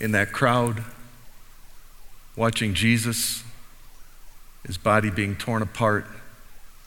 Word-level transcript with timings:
in 0.00 0.12
that 0.12 0.32
crowd, 0.32 0.84
watching 2.36 2.74
Jesus, 2.74 3.44
his 4.66 4.76
body 4.76 5.10
being 5.10 5.36
torn 5.36 5.62
apart 5.62 6.06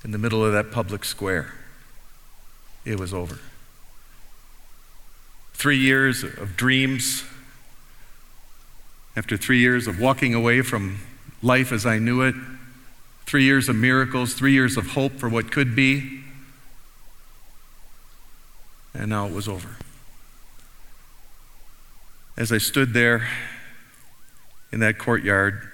in 0.03 0.11
the 0.11 0.17
middle 0.17 0.43
of 0.43 0.53
that 0.53 0.71
public 0.71 1.05
square, 1.05 1.53
it 2.85 2.99
was 2.99 3.13
over. 3.13 3.39
Three 5.53 5.77
years 5.77 6.23
of 6.23 6.55
dreams, 6.55 7.23
after 9.15 9.35
three 9.35 9.59
years 9.59 9.87
of 9.87 9.99
walking 9.99 10.33
away 10.33 10.61
from 10.61 10.99
life 11.41 11.71
as 11.71 11.85
I 11.85 11.99
knew 11.99 12.21
it, 12.21 12.35
three 13.25 13.43
years 13.43 13.67
of 13.67 13.75
miracles, 13.75 14.33
three 14.33 14.53
years 14.53 14.77
of 14.77 14.91
hope 14.91 15.13
for 15.13 15.27
what 15.27 15.51
could 15.51 15.75
be, 15.75 16.21
and 18.93 19.09
now 19.09 19.27
it 19.27 19.33
was 19.33 19.47
over. 19.47 19.77
As 22.37 22.51
I 22.51 22.59
stood 22.59 22.93
there 22.93 23.27
in 24.71 24.79
that 24.81 24.99
courtyard, 24.99 25.71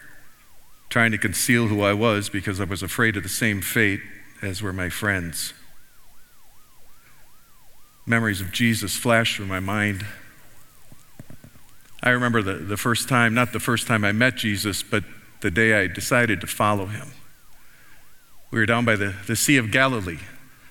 trying 0.90 1.12
to 1.12 1.18
conceal 1.18 1.68
who 1.68 1.82
I 1.82 1.92
was 1.94 2.30
because 2.30 2.62
I 2.62 2.64
was 2.64 2.82
afraid 2.82 3.18
of 3.18 3.24
the 3.24 3.30
same 3.30 3.62
fate 3.62 4.00
as 4.42 4.62
were 4.62 4.72
my 4.72 4.90
friends, 4.90 5.54
memories 8.06 8.40
of 8.40 8.52
Jesus 8.52 8.96
flashed 8.96 9.36
through 9.36 9.48
my 9.48 9.60
mind. 9.60 10.06
I 12.02 12.12
remember 12.12 12.42
the, 12.42 12.54
the 12.54 12.78
first 12.78 13.10
time, 13.10 13.34
not 13.34 13.54
the 13.54 13.60
first 13.60 13.88
time 13.88 14.06
I 14.06 14.12
met 14.12 14.36
Jesus, 14.36 14.84
but 14.84 15.04
the 15.42 15.52
day 15.52 15.82
I 15.82 15.88
decided 15.88 16.40
to 16.42 16.48
follow 16.48 16.86
him. 16.86 17.12
We 18.52 18.60
were 18.60 18.66
down 18.66 18.86
by 18.86 18.96
the, 18.96 19.16
the 19.28 19.36
Sea 19.36 19.58
of 19.58 19.72
Galilee, 19.72 20.20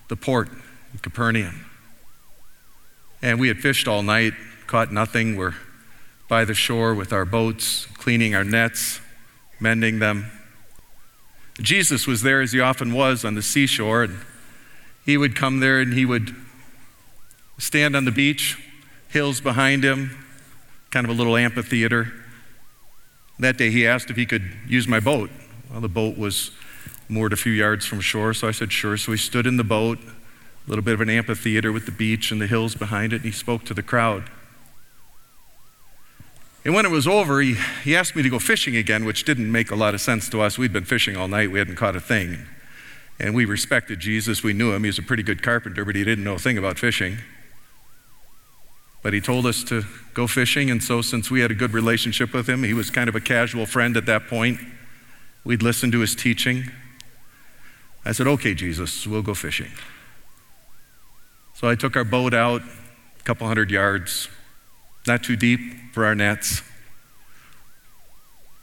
the 0.08 0.16
port 0.16 0.48
in 0.92 1.00
Capernaum. 1.00 1.66
And 3.20 3.40
we 3.40 3.48
had 3.48 3.58
fished 3.58 3.88
all 3.88 4.02
night, 4.02 4.34
caught 4.66 4.92
nothing. 4.92 5.36
We're 5.36 5.54
by 6.32 6.46
the 6.46 6.54
shore 6.54 6.94
with 6.94 7.12
our 7.12 7.26
boats, 7.26 7.84
cleaning 7.98 8.34
our 8.34 8.42
nets, 8.42 9.02
mending 9.60 9.98
them. 9.98 10.30
Jesus 11.60 12.06
was 12.06 12.22
there 12.22 12.40
as 12.40 12.52
he 12.52 12.60
often 12.60 12.94
was 12.94 13.22
on 13.22 13.34
the 13.34 13.42
seashore, 13.42 14.04
and 14.04 14.16
he 15.04 15.18
would 15.18 15.36
come 15.36 15.60
there 15.60 15.78
and 15.78 15.92
he 15.92 16.06
would 16.06 16.34
stand 17.58 17.94
on 17.94 18.06
the 18.06 18.10
beach, 18.10 18.56
hills 19.08 19.42
behind 19.42 19.84
him, 19.84 20.24
kind 20.90 21.04
of 21.04 21.10
a 21.10 21.12
little 21.12 21.36
amphitheater. 21.36 22.10
That 23.38 23.58
day 23.58 23.70
he 23.70 23.86
asked 23.86 24.08
if 24.08 24.16
he 24.16 24.24
could 24.24 24.50
use 24.66 24.88
my 24.88 25.00
boat. 25.00 25.28
Well, 25.70 25.82
the 25.82 25.88
boat 25.90 26.16
was 26.16 26.50
moored 27.10 27.34
a 27.34 27.36
few 27.36 27.52
yards 27.52 27.84
from 27.84 28.00
shore, 28.00 28.32
so 28.32 28.48
I 28.48 28.52
said, 28.52 28.72
sure. 28.72 28.96
So 28.96 29.12
he 29.12 29.18
stood 29.18 29.46
in 29.46 29.58
the 29.58 29.64
boat, 29.64 29.98
a 29.98 30.70
little 30.70 30.82
bit 30.82 30.94
of 30.94 31.02
an 31.02 31.10
amphitheater 31.10 31.72
with 31.72 31.84
the 31.84 31.92
beach 31.92 32.32
and 32.32 32.40
the 32.40 32.46
hills 32.46 32.74
behind 32.74 33.12
it, 33.12 33.16
and 33.16 33.26
he 33.26 33.32
spoke 33.32 33.66
to 33.66 33.74
the 33.74 33.82
crowd. 33.82 34.30
And 36.64 36.74
when 36.74 36.86
it 36.86 36.90
was 36.90 37.08
over, 37.08 37.40
he, 37.40 37.56
he 37.82 37.96
asked 37.96 38.14
me 38.14 38.22
to 38.22 38.28
go 38.28 38.38
fishing 38.38 38.76
again, 38.76 39.04
which 39.04 39.24
didn't 39.24 39.50
make 39.50 39.70
a 39.70 39.76
lot 39.76 39.94
of 39.94 40.00
sense 40.00 40.28
to 40.30 40.40
us. 40.40 40.58
We'd 40.58 40.72
been 40.72 40.84
fishing 40.84 41.16
all 41.16 41.28
night, 41.28 41.50
we 41.50 41.58
hadn't 41.58 41.76
caught 41.76 41.96
a 41.96 42.00
thing. 42.00 42.46
And 43.18 43.34
we 43.34 43.44
respected 43.44 44.00
Jesus, 44.00 44.42
we 44.42 44.52
knew 44.52 44.72
him. 44.72 44.84
He 44.84 44.88
was 44.88 44.98
a 44.98 45.02
pretty 45.02 45.22
good 45.22 45.42
carpenter, 45.42 45.84
but 45.84 45.96
he 45.96 46.04
didn't 46.04 46.24
know 46.24 46.34
a 46.34 46.38
thing 46.38 46.58
about 46.58 46.78
fishing. 46.78 47.18
But 49.02 49.12
he 49.12 49.20
told 49.20 49.46
us 49.46 49.64
to 49.64 49.82
go 50.14 50.28
fishing, 50.28 50.70
and 50.70 50.82
so 50.82 51.02
since 51.02 51.30
we 51.30 51.40
had 51.40 51.50
a 51.50 51.54
good 51.54 51.72
relationship 51.72 52.32
with 52.32 52.48
him, 52.48 52.62
he 52.62 52.72
was 52.72 52.90
kind 52.90 53.08
of 53.08 53.16
a 53.16 53.20
casual 53.20 53.66
friend 53.66 53.96
at 53.96 54.06
that 54.06 54.28
point. 54.28 54.60
We'd 55.44 55.62
listen 55.62 55.90
to 55.90 55.98
his 56.00 56.14
teaching. 56.14 56.70
I 58.04 58.12
said, 58.12 58.28
Okay, 58.28 58.54
Jesus, 58.54 59.06
we'll 59.06 59.22
go 59.22 59.34
fishing. 59.34 59.70
So 61.54 61.68
I 61.68 61.74
took 61.74 61.96
our 61.96 62.04
boat 62.04 62.32
out 62.32 62.62
a 62.62 63.22
couple 63.24 63.46
hundred 63.46 63.70
yards, 63.70 64.28
not 65.06 65.22
too 65.22 65.36
deep 65.36 65.60
for 65.92 66.04
our 66.04 66.14
nets. 66.14 66.62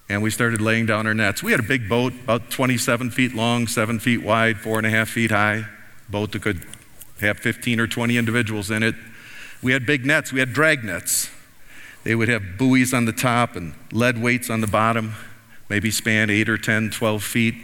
And 0.07 0.23
we 0.23 0.31
started 0.31 0.59
laying 0.59 0.87
down 0.87 1.05
our 1.05 1.13
nets. 1.13 1.43
We 1.43 1.51
had 1.51 1.59
a 1.59 1.63
big 1.63 1.87
boat, 1.87 2.13
about 2.23 2.49
27 2.49 3.11
feet 3.11 3.35
long, 3.35 3.67
7 3.67 3.99
feet 3.99 4.23
wide, 4.23 4.57
4.5 4.57 5.07
feet 5.07 5.31
high, 5.31 5.65
boat 6.09 6.31
that 6.31 6.41
could 6.41 6.65
have 7.21 7.37
15 7.37 7.79
or 7.79 7.87
20 7.87 8.17
individuals 8.17 8.71
in 8.71 8.81
it. 8.81 8.95
We 9.61 9.73
had 9.73 9.85
big 9.85 10.05
nets, 10.05 10.33
we 10.33 10.39
had 10.39 10.53
drag 10.53 10.83
nets. 10.83 11.29
They 12.03 12.15
would 12.15 12.29
have 12.29 12.57
buoys 12.57 12.93
on 12.93 13.05
the 13.05 13.11
top 13.11 13.55
and 13.55 13.73
lead 13.91 14.21
weights 14.21 14.49
on 14.49 14.61
the 14.61 14.67
bottom, 14.67 15.15
maybe 15.69 15.91
span 15.91 16.29
8 16.29 16.49
or 16.49 16.57
10, 16.57 16.91
12 16.91 17.23
feet. 17.23 17.55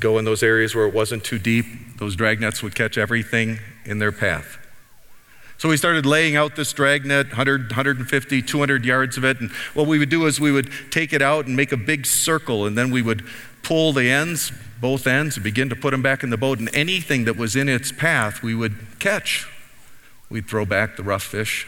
Go 0.00 0.18
in 0.18 0.24
those 0.24 0.42
areas 0.42 0.74
where 0.74 0.86
it 0.86 0.92
wasn't 0.92 1.24
too 1.24 1.38
deep. 1.38 1.64
Those 1.98 2.16
drag 2.16 2.40
nets 2.40 2.62
would 2.62 2.74
catch 2.74 2.98
everything 2.98 3.60
in 3.84 3.98
their 3.98 4.12
path. 4.12 4.58
So 5.64 5.70
we 5.70 5.78
started 5.78 6.04
laying 6.04 6.36
out 6.36 6.56
this 6.56 6.74
dragnet, 6.74 7.28
100, 7.28 7.70
150, 7.70 8.42
200 8.42 8.84
yards 8.84 9.16
of 9.16 9.24
it. 9.24 9.40
And 9.40 9.50
what 9.72 9.86
we 9.86 9.98
would 9.98 10.10
do 10.10 10.26
is 10.26 10.38
we 10.38 10.52
would 10.52 10.70
take 10.90 11.14
it 11.14 11.22
out 11.22 11.46
and 11.46 11.56
make 11.56 11.72
a 11.72 11.76
big 11.78 12.04
circle, 12.04 12.66
and 12.66 12.76
then 12.76 12.90
we 12.90 13.00
would 13.00 13.24
pull 13.62 13.94
the 13.94 14.10
ends, 14.10 14.52
both 14.78 15.06
ends, 15.06 15.38
and 15.38 15.42
begin 15.42 15.70
to 15.70 15.74
put 15.74 15.92
them 15.92 16.02
back 16.02 16.22
in 16.22 16.28
the 16.28 16.36
boat. 16.36 16.58
And 16.58 16.68
anything 16.74 17.24
that 17.24 17.38
was 17.38 17.56
in 17.56 17.70
its 17.70 17.92
path, 17.92 18.42
we 18.42 18.54
would 18.54 18.76
catch. 18.98 19.48
We'd 20.28 20.46
throw 20.46 20.66
back 20.66 20.98
the 20.98 21.02
rough 21.02 21.22
fish, 21.22 21.66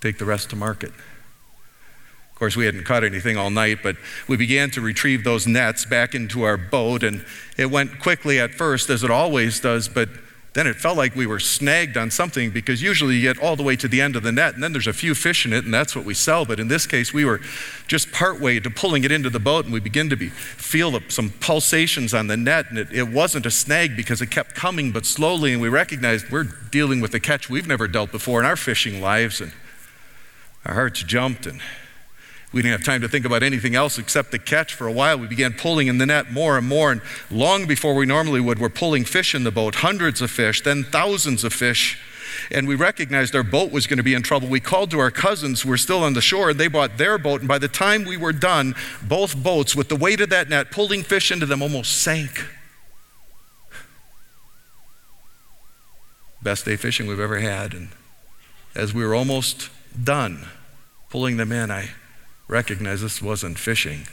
take 0.00 0.16
the 0.16 0.24
rest 0.24 0.48
to 0.48 0.56
market. 0.56 0.88
Of 0.88 2.36
course, 2.36 2.56
we 2.56 2.64
hadn't 2.64 2.84
caught 2.84 3.04
anything 3.04 3.36
all 3.36 3.50
night, 3.50 3.80
but 3.82 3.96
we 4.28 4.38
began 4.38 4.70
to 4.70 4.80
retrieve 4.80 5.24
those 5.24 5.46
nets 5.46 5.84
back 5.84 6.14
into 6.14 6.44
our 6.44 6.56
boat, 6.56 7.02
and 7.02 7.26
it 7.58 7.70
went 7.70 8.00
quickly 8.00 8.40
at 8.40 8.54
first, 8.54 8.88
as 8.88 9.04
it 9.04 9.10
always 9.10 9.60
does, 9.60 9.90
but 9.90 10.08
then 10.52 10.66
it 10.66 10.74
felt 10.74 10.96
like 10.96 11.14
we 11.14 11.26
were 11.26 11.38
snagged 11.38 11.96
on 11.96 12.10
something 12.10 12.50
because 12.50 12.82
usually 12.82 13.16
you 13.16 13.22
get 13.22 13.40
all 13.40 13.54
the 13.54 13.62
way 13.62 13.76
to 13.76 13.86
the 13.86 14.00
end 14.00 14.16
of 14.16 14.24
the 14.24 14.32
net 14.32 14.54
and 14.54 14.62
then 14.62 14.72
there's 14.72 14.88
a 14.88 14.92
few 14.92 15.14
fish 15.14 15.46
in 15.46 15.52
it 15.52 15.64
and 15.64 15.72
that's 15.72 15.94
what 15.94 16.04
we 16.04 16.12
sell. 16.12 16.44
But 16.44 16.58
in 16.58 16.66
this 16.66 16.86
case, 16.86 17.12
we 17.12 17.24
were 17.24 17.40
just 17.86 18.10
part 18.10 18.40
way 18.40 18.58
to 18.58 18.68
pulling 18.68 19.04
it 19.04 19.12
into 19.12 19.30
the 19.30 19.38
boat 19.38 19.64
and 19.64 19.72
we 19.72 19.78
begin 19.78 20.10
to 20.10 20.16
be, 20.16 20.28
feel 20.28 20.98
some 21.08 21.30
pulsations 21.40 22.12
on 22.14 22.26
the 22.26 22.36
net 22.36 22.66
and 22.68 22.78
it, 22.78 22.92
it 22.92 23.08
wasn't 23.08 23.46
a 23.46 23.50
snag 23.50 23.96
because 23.96 24.20
it 24.20 24.30
kept 24.32 24.56
coming 24.56 24.90
but 24.90 25.06
slowly 25.06 25.52
and 25.52 25.62
we 25.62 25.68
recognized 25.68 26.30
we're 26.30 26.48
dealing 26.70 27.00
with 27.00 27.14
a 27.14 27.20
catch 27.20 27.48
we've 27.48 27.68
never 27.68 27.86
dealt 27.86 28.10
before 28.10 28.40
in 28.40 28.46
our 28.46 28.56
fishing 28.56 29.00
lives 29.00 29.40
and 29.40 29.52
our 30.64 30.74
hearts 30.74 31.02
jumped 31.04 31.46
and 31.46 31.60
we 32.52 32.62
didn't 32.62 32.72
have 32.72 32.84
time 32.84 33.00
to 33.02 33.08
think 33.08 33.24
about 33.24 33.42
anything 33.42 33.76
else 33.76 33.96
except 33.96 34.32
the 34.32 34.38
catch 34.38 34.74
for 34.74 34.88
a 34.88 34.92
while. 34.92 35.16
We 35.18 35.28
began 35.28 35.52
pulling 35.52 35.86
in 35.86 35.98
the 35.98 36.06
net 36.06 36.32
more 36.32 36.58
and 36.58 36.66
more, 36.66 36.90
and 36.90 37.00
long 37.30 37.66
before 37.66 37.94
we 37.94 38.06
normally 38.06 38.40
would, 38.40 38.58
we're 38.58 38.68
pulling 38.68 39.04
fish 39.04 39.34
in 39.34 39.44
the 39.44 39.52
boat, 39.52 39.76
hundreds 39.76 40.20
of 40.20 40.32
fish, 40.32 40.60
then 40.62 40.82
thousands 40.82 41.44
of 41.44 41.52
fish. 41.52 41.98
And 42.50 42.66
we 42.66 42.74
recognized 42.74 43.36
our 43.36 43.44
boat 43.44 43.70
was 43.70 43.86
going 43.86 43.98
to 43.98 44.02
be 44.02 44.14
in 44.14 44.22
trouble. 44.22 44.48
We 44.48 44.60
called 44.60 44.90
to 44.92 44.98
our 44.98 45.10
cousins 45.10 45.62
who 45.62 45.68
were 45.68 45.76
still 45.76 46.02
on 46.02 46.14
the 46.14 46.20
shore, 46.20 46.50
and 46.50 46.58
they 46.58 46.68
bought 46.68 46.98
their 46.98 47.18
boat. 47.18 47.40
And 47.40 47.48
by 47.48 47.58
the 47.58 47.68
time 47.68 48.04
we 48.04 48.16
were 48.16 48.32
done, 48.32 48.74
both 49.02 49.40
boats, 49.40 49.76
with 49.76 49.88
the 49.88 49.96
weight 49.96 50.20
of 50.20 50.30
that 50.30 50.48
net 50.48 50.70
pulling 50.72 51.02
fish 51.02 51.30
into 51.30 51.46
them, 51.46 51.62
almost 51.62 52.02
sank. 52.02 52.44
Best 56.42 56.64
day 56.64 56.76
fishing 56.76 57.06
we've 57.06 57.20
ever 57.20 57.38
had. 57.38 57.74
And 57.74 57.90
as 58.74 58.94
we 58.94 59.04
were 59.04 59.14
almost 59.14 59.68
done 60.02 60.46
pulling 61.10 61.36
them 61.36 61.52
in, 61.52 61.70
I 61.70 61.90
recognize 62.50 63.00
this 63.00 63.22
wasn't 63.22 63.58
fishing, 63.58 64.06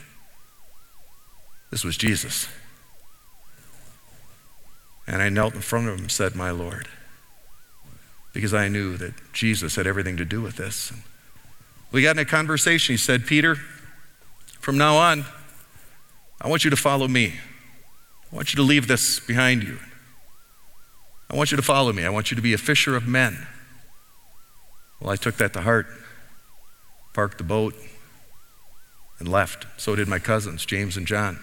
this 1.71 1.83
was 1.83 1.97
Jesus. 1.97 2.47
And 5.07 5.21
I 5.21 5.29
knelt 5.29 5.55
in 5.55 5.61
front 5.61 5.87
of 5.87 5.95
him 5.95 6.01
and 6.01 6.11
said, 6.11 6.35
My 6.35 6.51
Lord, 6.51 6.87
because 8.33 8.53
I 8.53 8.67
knew 8.67 8.97
that 8.97 9.13
Jesus 9.33 9.75
had 9.75 9.87
everything 9.87 10.17
to 10.17 10.25
do 10.25 10.41
with 10.41 10.57
this. 10.57 10.91
We 11.91 12.01
got 12.01 12.17
in 12.17 12.19
a 12.19 12.25
conversation. 12.25 12.93
He 12.93 12.97
said, 12.97 13.25
Peter, 13.25 13.55
from 14.59 14.77
now 14.77 14.97
on, 14.97 15.25
I 16.41 16.49
want 16.49 16.65
you 16.65 16.69
to 16.69 16.75
follow 16.75 17.07
me. 17.07 17.35
I 18.31 18.35
want 18.35 18.53
you 18.53 18.57
to 18.57 18.63
leave 18.63 18.87
this 18.87 19.21
behind 19.21 19.63
you. 19.63 19.79
I 21.29 21.35
want 21.35 21.51
you 21.51 21.57
to 21.57 21.63
follow 21.63 21.93
me. 21.93 22.03
I 22.03 22.09
want 22.09 22.29
you 22.29 22.35
to 22.35 22.41
be 22.41 22.53
a 22.53 22.57
fisher 22.57 22.95
of 22.97 23.07
men. 23.07 23.47
Well, 24.99 25.09
I 25.09 25.15
took 25.15 25.37
that 25.37 25.53
to 25.53 25.61
heart, 25.61 25.87
parked 27.13 27.37
the 27.37 27.45
boat, 27.45 27.75
and 29.19 29.27
left. 29.27 29.65
So 29.77 29.95
did 29.95 30.07
my 30.07 30.19
cousins, 30.19 30.65
James 30.65 30.97
and 30.97 31.07
John. 31.07 31.39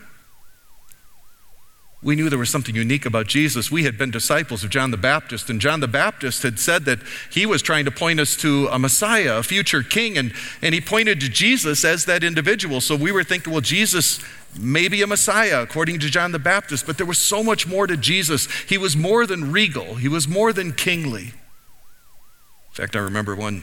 we 2.02 2.16
knew 2.16 2.28
there 2.28 2.38
was 2.38 2.50
something 2.50 2.74
unique 2.74 3.06
about 3.06 3.26
Jesus. 3.26 3.70
We 3.70 3.84
had 3.84 3.96
been 3.96 4.10
disciples 4.10 4.62
of 4.62 4.68
John 4.68 4.90
the 4.90 4.98
Baptist, 4.98 5.48
and 5.48 5.58
John 5.58 5.80
the 5.80 5.88
Baptist 5.88 6.42
had 6.42 6.58
said 6.58 6.84
that 6.84 6.98
he 7.30 7.46
was 7.46 7.62
trying 7.62 7.86
to 7.86 7.90
point 7.90 8.20
us 8.20 8.36
to 8.36 8.68
a 8.68 8.78
Messiah, 8.78 9.38
a 9.38 9.42
future 9.42 9.82
king, 9.82 10.18
and, 10.18 10.34
and 10.60 10.74
he 10.74 10.82
pointed 10.82 11.18
to 11.20 11.30
Jesus 11.30 11.82
as 11.82 12.04
that 12.04 12.22
individual. 12.22 12.82
So 12.82 12.94
we 12.94 13.10
were 13.10 13.24
thinking, 13.24 13.52
well, 13.54 13.62
Jesus 13.62 14.20
may 14.60 14.88
be 14.88 15.00
a 15.00 15.06
Messiah, 15.06 15.62
according 15.62 15.98
to 16.00 16.10
John 16.10 16.32
the 16.32 16.38
Baptist, 16.38 16.86
but 16.86 16.98
there 16.98 17.06
was 17.06 17.18
so 17.18 17.42
much 17.42 17.66
more 17.66 17.86
to 17.86 17.96
Jesus. 17.96 18.48
He 18.68 18.76
was 18.76 18.94
more 18.94 19.26
than 19.26 19.50
regal, 19.50 19.94
he 19.94 20.08
was 20.08 20.28
more 20.28 20.52
than 20.52 20.72
kingly. 20.72 21.32
In 21.32 22.74
fact, 22.74 22.96
I 22.96 22.98
remember 22.98 23.34
one 23.34 23.62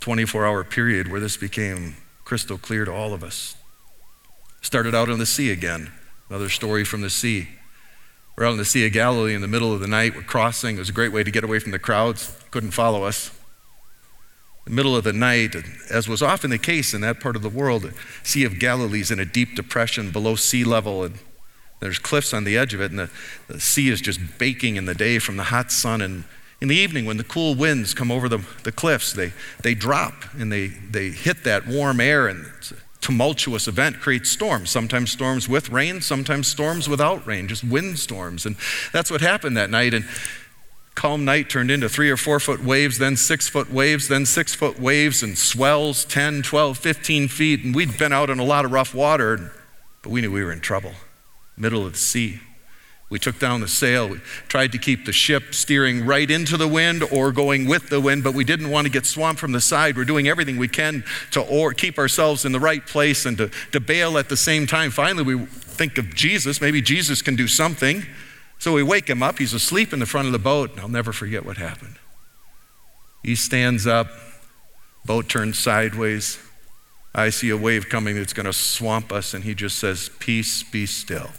24 0.00 0.46
hour 0.46 0.64
period 0.64 1.10
where 1.10 1.20
this 1.20 1.36
became 1.36 1.96
crystal 2.24 2.58
clear 2.58 2.84
to 2.84 2.92
all 2.92 3.12
of 3.12 3.22
us. 3.22 3.56
Started 4.60 4.94
out 4.94 5.10
on 5.10 5.18
the 5.18 5.26
sea 5.26 5.50
again. 5.50 5.92
Another 6.28 6.48
story 6.48 6.84
from 6.84 7.02
the 7.02 7.10
sea. 7.10 7.48
We're 8.36 8.46
out 8.46 8.52
in 8.52 8.58
the 8.58 8.64
Sea 8.64 8.86
of 8.86 8.92
Galilee 8.92 9.34
in 9.34 9.42
the 9.42 9.48
middle 9.48 9.72
of 9.72 9.78
the 9.78 9.86
night. 9.86 10.16
We're 10.16 10.22
crossing. 10.22 10.76
It 10.76 10.80
was 10.80 10.88
a 10.88 10.92
great 10.92 11.12
way 11.12 11.22
to 11.22 11.30
get 11.30 11.44
away 11.44 11.60
from 11.60 11.70
the 11.70 11.78
crowds. 11.78 12.36
Couldn't 12.50 12.72
follow 12.72 13.04
us. 13.04 13.30
In 14.66 14.72
the 14.72 14.76
middle 14.76 14.96
of 14.96 15.04
the 15.04 15.12
night, 15.12 15.54
as 15.90 16.08
was 16.08 16.22
often 16.22 16.50
the 16.50 16.58
case 16.58 16.94
in 16.94 17.02
that 17.02 17.20
part 17.20 17.36
of 17.36 17.42
the 17.42 17.48
world, 17.48 17.82
the 17.82 17.94
Sea 18.24 18.44
of 18.44 18.58
Galilee 18.58 19.02
is 19.02 19.10
in 19.10 19.20
a 19.20 19.24
deep 19.24 19.54
depression 19.54 20.10
below 20.10 20.34
sea 20.34 20.64
level, 20.64 21.04
and 21.04 21.18
there's 21.80 21.98
cliffs 21.98 22.32
on 22.32 22.44
the 22.44 22.56
edge 22.56 22.72
of 22.74 22.80
it, 22.80 22.90
and 22.90 22.98
the, 22.98 23.10
the 23.46 23.60
sea 23.60 23.90
is 23.90 24.00
just 24.00 24.38
baking 24.38 24.76
in 24.76 24.86
the 24.86 24.94
day 24.94 25.18
from 25.18 25.36
the 25.36 25.44
hot 25.44 25.70
sun. 25.70 26.00
And 26.00 26.24
in 26.64 26.68
the 26.68 26.76
evening, 26.76 27.04
when 27.04 27.18
the 27.18 27.24
cool 27.24 27.54
winds 27.54 27.92
come 27.92 28.10
over 28.10 28.26
the, 28.26 28.42
the 28.62 28.72
cliffs, 28.72 29.12
they, 29.12 29.34
they 29.62 29.74
drop 29.74 30.14
and 30.32 30.50
they, 30.50 30.68
they 30.68 31.10
hit 31.10 31.44
that 31.44 31.66
warm 31.66 32.00
air, 32.00 32.26
and 32.26 32.46
it's 32.56 32.72
a 32.72 32.76
tumultuous 33.02 33.68
event 33.68 34.00
creates 34.00 34.30
storms. 34.30 34.70
Sometimes 34.70 35.12
storms 35.12 35.46
with 35.46 35.68
rain, 35.68 36.00
sometimes 36.00 36.46
storms 36.46 36.88
without 36.88 37.26
rain, 37.26 37.48
just 37.48 37.64
windstorms. 37.64 38.46
And 38.46 38.56
that's 38.94 39.10
what 39.10 39.20
happened 39.20 39.58
that 39.58 39.68
night. 39.68 39.92
And 39.92 40.06
calm 40.94 41.26
night 41.26 41.50
turned 41.50 41.70
into 41.70 41.86
three 41.86 42.08
or 42.08 42.16
four 42.16 42.40
foot 42.40 42.64
waves, 42.64 42.96
then 42.96 43.18
six 43.18 43.46
foot 43.46 43.70
waves, 43.70 44.08
then 44.08 44.24
six 44.24 44.54
foot 44.54 44.80
waves, 44.80 45.22
and 45.22 45.36
swells 45.36 46.06
10, 46.06 46.40
12, 46.40 46.78
15 46.78 47.28
feet. 47.28 47.62
And 47.62 47.74
we'd 47.74 47.98
been 47.98 48.14
out 48.14 48.30
in 48.30 48.38
a 48.38 48.44
lot 48.44 48.64
of 48.64 48.72
rough 48.72 48.94
water, 48.94 49.52
but 50.00 50.08
we 50.08 50.22
knew 50.22 50.32
we 50.32 50.42
were 50.42 50.52
in 50.52 50.60
trouble, 50.60 50.92
middle 51.58 51.84
of 51.84 51.92
the 51.92 51.98
sea. 51.98 52.40
We 53.10 53.18
took 53.18 53.38
down 53.38 53.60
the 53.60 53.68
sail. 53.68 54.08
We 54.08 54.18
tried 54.48 54.72
to 54.72 54.78
keep 54.78 55.04
the 55.04 55.12
ship 55.12 55.54
steering 55.54 56.06
right 56.06 56.30
into 56.30 56.56
the 56.56 56.66
wind 56.66 57.04
or 57.12 57.32
going 57.32 57.66
with 57.66 57.88
the 57.88 58.00
wind, 58.00 58.24
but 58.24 58.34
we 58.34 58.44
didn't 58.44 58.70
want 58.70 58.86
to 58.86 58.90
get 58.90 59.06
swamped 59.06 59.40
from 59.40 59.52
the 59.52 59.60
side. 59.60 59.96
We're 59.96 60.04
doing 60.04 60.26
everything 60.26 60.56
we 60.56 60.68
can 60.68 61.04
to 61.32 61.42
or 61.42 61.74
keep 61.74 61.98
ourselves 61.98 62.44
in 62.44 62.52
the 62.52 62.60
right 62.60 62.84
place 62.84 63.26
and 63.26 63.36
to, 63.38 63.50
to 63.72 63.80
bail 63.80 64.16
at 64.18 64.28
the 64.28 64.36
same 64.36 64.66
time. 64.66 64.90
Finally, 64.90 65.22
we 65.22 65.44
think 65.46 65.98
of 65.98 66.14
Jesus. 66.14 66.60
Maybe 66.60 66.80
Jesus 66.80 67.20
can 67.20 67.36
do 67.36 67.46
something. 67.46 68.04
So 68.58 68.72
we 68.72 68.82
wake 68.82 69.08
him 69.08 69.22
up. 69.22 69.38
He's 69.38 69.52
asleep 69.52 69.92
in 69.92 69.98
the 69.98 70.06
front 70.06 70.26
of 70.26 70.32
the 70.32 70.38
boat, 70.38 70.72
and 70.72 70.80
I'll 70.80 70.88
never 70.88 71.12
forget 71.12 71.44
what 71.44 71.58
happened. 71.58 71.96
He 73.22 73.34
stands 73.34 73.86
up, 73.86 74.08
boat 75.04 75.28
turns 75.28 75.58
sideways. 75.58 76.38
I 77.14 77.30
see 77.30 77.50
a 77.50 77.56
wave 77.56 77.88
coming 77.88 78.16
that's 78.16 78.32
going 78.32 78.46
to 78.46 78.52
swamp 78.52 79.12
us, 79.12 79.34
and 79.34 79.44
he 79.44 79.54
just 79.54 79.78
says, 79.78 80.10
Peace, 80.18 80.62
be 80.62 80.86
still. 80.86 81.30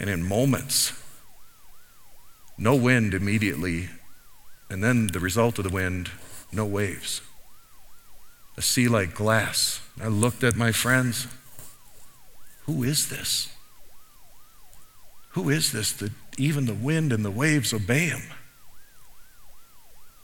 And 0.00 0.10
in 0.10 0.26
moments, 0.26 0.92
no 2.56 2.74
wind 2.74 3.14
immediately, 3.14 3.90
and 4.70 4.82
then 4.82 5.08
the 5.08 5.20
result 5.20 5.58
of 5.58 5.64
the 5.64 5.70
wind, 5.70 6.10
no 6.50 6.64
waves. 6.64 7.20
A 8.56 8.62
sea 8.62 8.88
like 8.88 9.14
glass. 9.14 9.80
I 10.02 10.08
looked 10.08 10.42
at 10.42 10.56
my 10.56 10.72
friends. 10.72 11.26
Who 12.64 12.82
is 12.82 13.08
this? 13.08 13.54
Who 15.30 15.48
is 15.48 15.70
this 15.70 15.92
that 15.92 16.12
even 16.38 16.66
the 16.66 16.74
wind 16.74 17.12
and 17.12 17.24
the 17.24 17.30
waves 17.30 17.72
obey 17.72 18.06
him? 18.06 18.22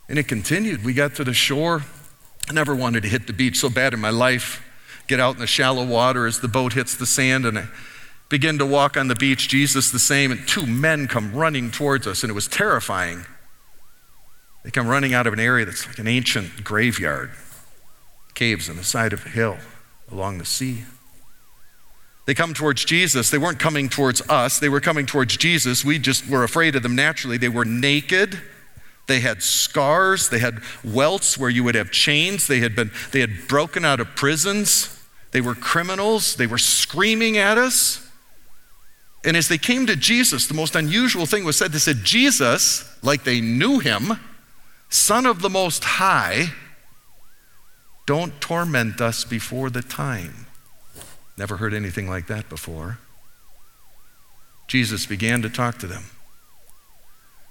And 0.08 0.18
it 0.18 0.26
continued. 0.26 0.84
We 0.84 0.94
got 0.94 1.14
to 1.16 1.24
the 1.24 1.34
shore. 1.34 1.84
I 2.48 2.52
never 2.52 2.74
wanted 2.74 3.02
to 3.02 3.08
hit 3.08 3.26
the 3.26 3.32
beach 3.32 3.58
so 3.58 3.68
bad 3.68 3.92
in 3.92 4.00
my 4.00 4.10
life. 4.10 4.62
Get 5.06 5.20
out 5.20 5.34
in 5.34 5.40
the 5.40 5.46
shallow 5.46 5.84
water 5.84 6.26
as 6.26 6.40
the 6.40 6.48
boat 6.48 6.72
hits 6.72 6.96
the 6.96 7.06
sand, 7.06 7.44
and 7.44 7.58
I 7.58 7.68
begin 8.28 8.58
to 8.58 8.66
walk 8.66 8.96
on 8.96 9.08
the 9.08 9.14
beach, 9.14 9.48
Jesus 9.48 9.90
the 9.90 9.98
same, 9.98 10.30
and 10.32 10.46
two 10.46 10.66
men 10.66 11.06
come 11.06 11.32
running 11.34 11.70
towards 11.70 12.06
us, 12.06 12.22
and 12.22 12.30
it 12.30 12.34
was 12.34 12.48
terrifying. 12.48 13.24
They 14.64 14.70
come 14.70 14.88
running 14.88 15.14
out 15.14 15.26
of 15.26 15.32
an 15.32 15.40
area 15.40 15.64
that's 15.64 15.86
like 15.86 15.98
an 15.98 16.08
ancient 16.08 16.64
graveyard, 16.64 17.30
caves 18.34 18.68
on 18.68 18.76
the 18.76 18.84
side 18.84 19.12
of 19.12 19.24
a 19.24 19.28
hill 19.28 19.58
along 20.10 20.38
the 20.38 20.44
sea. 20.44 20.84
They 22.26 22.34
come 22.34 22.54
towards 22.54 22.84
Jesus. 22.84 23.30
They 23.30 23.38
weren't 23.38 23.60
coming 23.60 23.88
towards 23.88 24.20
us, 24.28 24.58
they 24.58 24.68
were 24.68 24.80
coming 24.80 25.06
towards 25.06 25.36
Jesus. 25.36 25.84
We 25.84 25.98
just 25.98 26.28
were 26.28 26.44
afraid 26.44 26.74
of 26.74 26.82
them 26.82 26.96
naturally. 26.96 27.38
They 27.38 27.48
were 27.48 27.64
naked. 27.64 28.40
They 29.06 29.20
had 29.20 29.42
scars, 29.42 30.30
they 30.30 30.40
had 30.40 30.60
welts 30.82 31.38
where 31.38 31.48
you 31.48 31.62
would 31.62 31.76
have 31.76 31.92
chains, 31.92 32.48
they 32.48 32.58
had 32.58 32.74
been 32.74 32.90
they 33.12 33.20
had 33.20 33.46
broken 33.46 33.84
out 33.84 34.00
of 34.00 34.16
prisons. 34.16 34.92
They 35.30 35.40
were 35.40 35.54
criminals, 35.54 36.34
they 36.36 36.46
were 36.46 36.58
screaming 36.58 37.36
at 37.36 37.58
us. 37.58 38.05
And 39.26 39.36
as 39.36 39.48
they 39.48 39.58
came 39.58 39.86
to 39.86 39.96
Jesus, 39.96 40.46
the 40.46 40.54
most 40.54 40.76
unusual 40.76 41.26
thing 41.26 41.44
was 41.44 41.56
said 41.58 41.72
they 41.72 41.78
said, 41.78 42.04
Jesus, 42.04 42.88
like 43.02 43.24
they 43.24 43.40
knew 43.40 43.80
him, 43.80 44.20
Son 44.88 45.26
of 45.26 45.42
the 45.42 45.50
Most 45.50 45.82
High, 45.82 46.52
don't 48.06 48.40
torment 48.40 49.00
us 49.00 49.24
before 49.24 49.68
the 49.68 49.82
time. 49.82 50.46
Never 51.36 51.56
heard 51.56 51.74
anything 51.74 52.08
like 52.08 52.28
that 52.28 52.48
before. 52.48 52.98
Jesus 54.68 55.06
began 55.06 55.42
to 55.42 55.50
talk 55.50 55.78
to 55.78 55.88
them. 55.88 56.04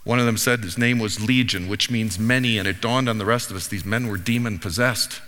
One 0.06 0.20
of 0.20 0.26
them 0.26 0.38
said 0.38 0.62
his 0.62 0.78
name 0.78 1.00
was 1.00 1.26
Legion, 1.26 1.68
which 1.68 1.92
means 1.92 2.18
many, 2.18 2.58
and 2.58 2.68
it 2.70 2.80
dawned 2.80 3.10
on 3.10 3.18
the 3.18 3.26
rest 3.26 3.50
of 3.52 3.58
us 3.58 3.68
these 3.68 3.84
men 3.84 4.08
were 4.08 4.18
demon 4.18 4.60
possessed. 4.60 5.20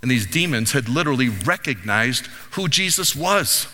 And 0.00 0.10
these 0.10 0.26
demons 0.26 0.72
had 0.72 0.88
literally 0.88 1.28
recognized 1.28 2.26
who 2.52 2.66
Jesus 2.66 3.14
was. 3.14 3.68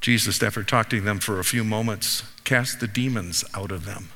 Jesus, 0.00 0.42
after 0.42 0.62
talking 0.62 1.00
to 1.00 1.04
them 1.04 1.18
for 1.18 1.40
a 1.40 1.44
few 1.44 1.64
moments, 1.64 2.22
cast 2.44 2.80
the 2.80 2.86
demons 2.86 3.44
out 3.54 3.72
of 3.72 3.84
them. 3.84 4.10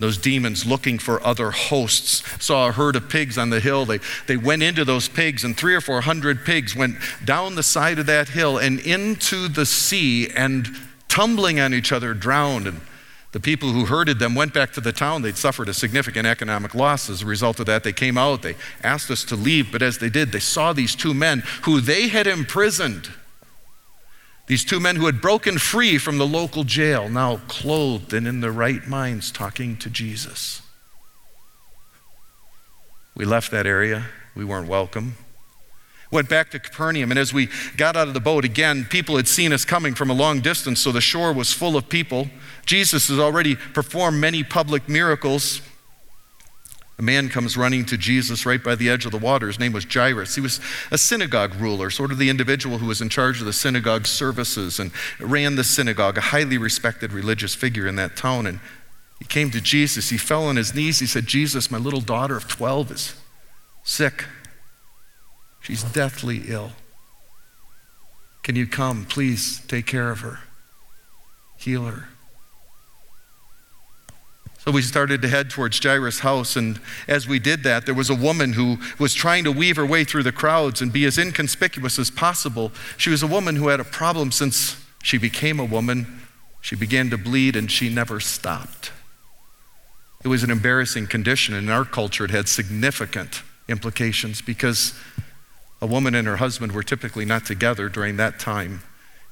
Those 0.00 0.18
demons, 0.18 0.66
looking 0.66 0.98
for 0.98 1.24
other 1.24 1.52
hosts, 1.52 2.24
saw 2.44 2.68
a 2.68 2.72
herd 2.72 2.96
of 2.96 3.08
pigs 3.08 3.38
on 3.38 3.50
the 3.50 3.60
hill. 3.60 3.84
They, 3.86 4.00
they 4.26 4.36
went 4.36 4.62
into 4.62 4.84
those 4.84 5.08
pigs, 5.08 5.44
and 5.44 5.56
three 5.56 5.74
or 5.74 5.80
four 5.80 6.00
hundred 6.00 6.44
pigs 6.44 6.74
went 6.74 6.96
down 7.24 7.54
the 7.54 7.62
side 7.62 8.00
of 8.00 8.06
that 8.06 8.30
hill 8.30 8.58
and 8.58 8.80
into 8.80 9.46
the 9.46 9.64
sea 9.64 10.28
and 10.30 10.68
tumbling 11.08 11.60
on 11.60 11.72
each 11.72 11.92
other, 11.92 12.12
drowned. 12.12 12.66
And 12.66 12.80
the 13.30 13.40
people 13.40 13.70
who 13.70 13.86
herded 13.86 14.18
them 14.18 14.34
went 14.34 14.52
back 14.52 14.72
to 14.72 14.80
the 14.80 14.92
town. 14.92 15.22
They'd 15.22 15.36
suffered 15.36 15.68
a 15.68 15.74
significant 15.74 16.26
economic 16.26 16.74
loss 16.74 17.08
as 17.08 17.22
a 17.22 17.26
result 17.26 17.60
of 17.60 17.66
that. 17.66 17.84
They 17.84 17.92
came 17.92 18.18
out, 18.18 18.42
they 18.42 18.56
asked 18.82 19.10
us 19.12 19.24
to 19.26 19.36
leave, 19.36 19.70
but 19.70 19.80
as 19.80 19.98
they 19.98 20.10
did, 20.10 20.32
they 20.32 20.40
saw 20.40 20.72
these 20.72 20.96
two 20.96 21.14
men 21.14 21.44
who 21.62 21.80
they 21.80 22.08
had 22.08 22.26
imprisoned 22.26 23.10
these 24.46 24.64
two 24.64 24.78
men 24.78 24.96
who 24.96 25.06
had 25.06 25.20
broken 25.20 25.58
free 25.58 25.96
from 25.96 26.18
the 26.18 26.26
local 26.26 26.64
jail, 26.64 27.08
now 27.08 27.38
clothed 27.48 28.12
and 28.12 28.26
in 28.26 28.40
their 28.40 28.52
right 28.52 28.86
minds, 28.86 29.30
talking 29.30 29.76
to 29.78 29.88
Jesus. 29.88 30.60
We 33.16 33.24
left 33.24 33.50
that 33.52 33.66
area. 33.66 34.06
We 34.34 34.44
weren't 34.44 34.68
welcome. 34.68 35.16
Went 36.10 36.28
back 36.28 36.50
to 36.50 36.58
Capernaum, 36.58 37.10
and 37.10 37.18
as 37.18 37.32
we 37.32 37.48
got 37.76 37.96
out 37.96 38.06
of 38.06 38.14
the 38.14 38.20
boat, 38.20 38.44
again, 38.44 38.84
people 38.84 39.16
had 39.16 39.26
seen 39.26 39.52
us 39.52 39.64
coming 39.64 39.94
from 39.94 40.10
a 40.10 40.14
long 40.14 40.40
distance, 40.40 40.80
so 40.80 40.92
the 40.92 41.00
shore 41.00 41.32
was 41.32 41.52
full 41.52 41.76
of 41.76 41.88
people. 41.88 42.28
Jesus 42.66 43.08
has 43.08 43.18
already 43.18 43.56
performed 43.56 44.20
many 44.20 44.44
public 44.44 44.88
miracles. 44.88 45.60
A 46.98 47.02
man 47.02 47.28
comes 47.28 47.56
running 47.56 47.84
to 47.86 47.96
Jesus 47.96 48.46
right 48.46 48.62
by 48.62 48.76
the 48.76 48.88
edge 48.88 49.04
of 49.04 49.10
the 49.10 49.18
water. 49.18 49.48
His 49.48 49.58
name 49.58 49.72
was 49.72 49.84
Jairus. 49.84 50.36
He 50.36 50.40
was 50.40 50.60
a 50.92 50.98
synagogue 50.98 51.54
ruler, 51.56 51.90
sort 51.90 52.12
of 52.12 52.18
the 52.18 52.30
individual 52.30 52.78
who 52.78 52.86
was 52.86 53.00
in 53.00 53.08
charge 53.08 53.40
of 53.40 53.46
the 53.46 53.52
synagogue 53.52 54.06
services 54.06 54.78
and 54.78 54.92
ran 55.18 55.56
the 55.56 55.64
synagogue, 55.64 56.18
a 56.18 56.20
highly 56.20 56.56
respected 56.56 57.12
religious 57.12 57.54
figure 57.54 57.88
in 57.88 57.96
that 57.96 58.16
town. 58.16 58.46
And 58.46 58.60
he 59.18 59.24
came 59.24 59.50
to 59.50 59.60
Jesus. 59.60 60.10
He 60.10 60.18
fell 60.18 60.46
on 60.46 60.54
his 60.54 60.72
knees. 60.72 61.00
He 61.00 61.06
said, 61.06 61.26
Jesus, 61.26 61.70
my 61.70 61.78
little 61.78 62.00
daughter 62.00 62.36
of 62.36 62.46
12 62.46 62.92
is 62.92 63.14
sick. 63.82 64.26
She's 65.60 65.82
deathly 65.82 66.42
ill. 66.46 66.72
Can 68.44 68.54
you 68.54 68.66
come? 68.66 69.06
Please 69.06 69.62
take 69.66 69.86
care 69.86 70.10
of 70.10 70.20
her, 70.20 70.40
heal 71.56 71.86
her. 71.86 72.08
So 74.64 74.70
we 74.70 74.80
started 74.80 75.20
to 75.20 75.28
head 75.28 75.50
towards 75.50 75.78
Jairus' 75.78 76.20
house, 76.20 76.56
and 76.56 76.80
as 77.06 77.28
we 77.28 77.38
did 77.38 77.64
that, 77.64 77.84
there 77.84 77.94
was 77.94 78.08
a 78.08 78.14
woman 78.14 78.54
who 78.54 78.78
was 78.98 79.12
trying 79.12 79.44
to 79.44 79.52
weave 79.52 79.76
her 79.76 79.84
way 79.84 80.04
through 80.04 80.22
the 80.22 80.32
crowds 80.32 80.80
and 80.80 80.90
be 80.90 81.04
as 81.04 81.18
inconspicuous 81.18 81.98
as 81.98 82.10
possible. 82.10 82.72
She 82.96 83.10
was 83.10 83.22
a 83.22 83.26
woman 83.26 83.56
who 83.56 83.68
had 83.68 83.78
a 83.78 83.84
problem 83.84 84.32
since 84.32 84.82
she 85.02 85.18
became 85.18 85.60
a 85.60 85.66
woman. 85.66 86.22
She 86.62 86.76
began 86.76 87.10
to 87.10 87.18
bleed, 87.18 87.56
and 87.56 87.70
she 87.70 87.90
never 87.90 88.20
stopped. 88.20 88.90
It 90.24 90.28
was 90.28 90.42
an 90.42 90.50
embarrassing 90.50 91.08
condition. 91.08 91.52
And 91.52 91.66
in 91.66 91.70
our 91.70 91.84
culture, 91.84 92.24
it 92.24 92.30
had 92.30 92.48
significant 92.48 93.42
implications 93.68 94.40
because 94.40 94.94
A 95.84 95.86
woman 95.86 96.14
and 96.14 96.26
her 96.26 96.36
husband 96.36 96.72
were 96.72 96.82
typically 96.82 97.26
not 97.26 97.44
together 97.44 97.90
during 97.90 98.16
that 98.16 98.38
time 98.38 98.80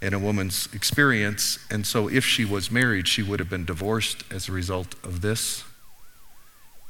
in 0.02 0.12
a 0.12 0.18
woman's 0.18 0.68
experience, 0.74 1.60
and 1.70 1.86
so 1.86 2.08
if 2.08 2.24
she 2.24 2.44
was 2.44 2.72
married, 2.72 3.06
she 3.06 3.22
would 3.22 3.38
have 3.38 3.48
been 3.48 3.64
divorced 3.64 4.24
as 4.32 4.48
a 4.48 4.52
result 4.52 4.94
of 5.04 5.20
this. 5.20 5.62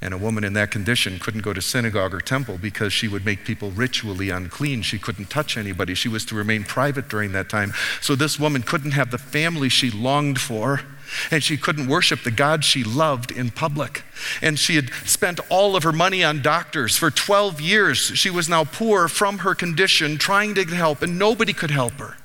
And 0.01 0.13
a 0.13 0.19
woman 0.19 0.43
in 0.43 0.55
that 0.55 0.73
condition 0.73 1.21
couldn't 1.21 1.43
go 1.43 1.53
to 1.53 1.63
synagogue 1.63 2.13
or 2.13 2.21
temple 2.21 2.59
because 2.59 2.93
she 2.93 3.07
would 3.07 3.25
make 3.25 3.45
people 3.45 3.71
ritually 3.71 4.31
unclean. 4.31 4.83
She 4.83 4.99
couldn't 4.99 5.31
touch 5.31 5.57
anybody. 5.57 5.95
She 5.95 6.09
was 6.09 6.25
to 6.25 6.35
remain 6.35 6.65
private 6.65 7.09
during 7.09 7.31
that 7.33 7.49
time. 7.49 7.73
So 8.01 8.17
this 8.17 8.41
woman 8.41 8.63
couldn't 8.63 8.93
have 8.93 9.13
the 9.13 9.19
family 9.19 9.69
she 9.69 9.93
longed 9.93 10.41
for, 10.41 10.81
and 11.31 11.45
she 11.45 11.57
couldn't 11.57 11.87
worship 11.87 12.25
the 12.25 12.33
God 12.33 12.65
she 12.65 12.83
loved 12.83 13.31
in 13.31 13.51
public. 13.51 14.03
And 14.41 14.59
she 14.59 14.75
had 14.75 14.91
spent 15.05 15.39
all 15.51 15.77
of 15.77 15.85
her 15.85 15.93
money 15.93 16.25
on 16.25 16.43
doctors. 16.43 16.97
For 16.97 17.11
12 17.11 17.61
years, 17.61 17.99
she 17.99 18.31
was 18.31 18.49
now 18.49 18.65
poor 18.65 19.07
from 19.07 19.39
her 19.39 19.55
condition, 19.55 20.17
trying 20.17 20.55
to 20.55 20.65
get 20.65 20.75
help, 20.75 21.03
and 21.03 21.17
nobody 21.17 21.53
could 21.53 21.71
help 21.71 21.93
her. 21.95 22.17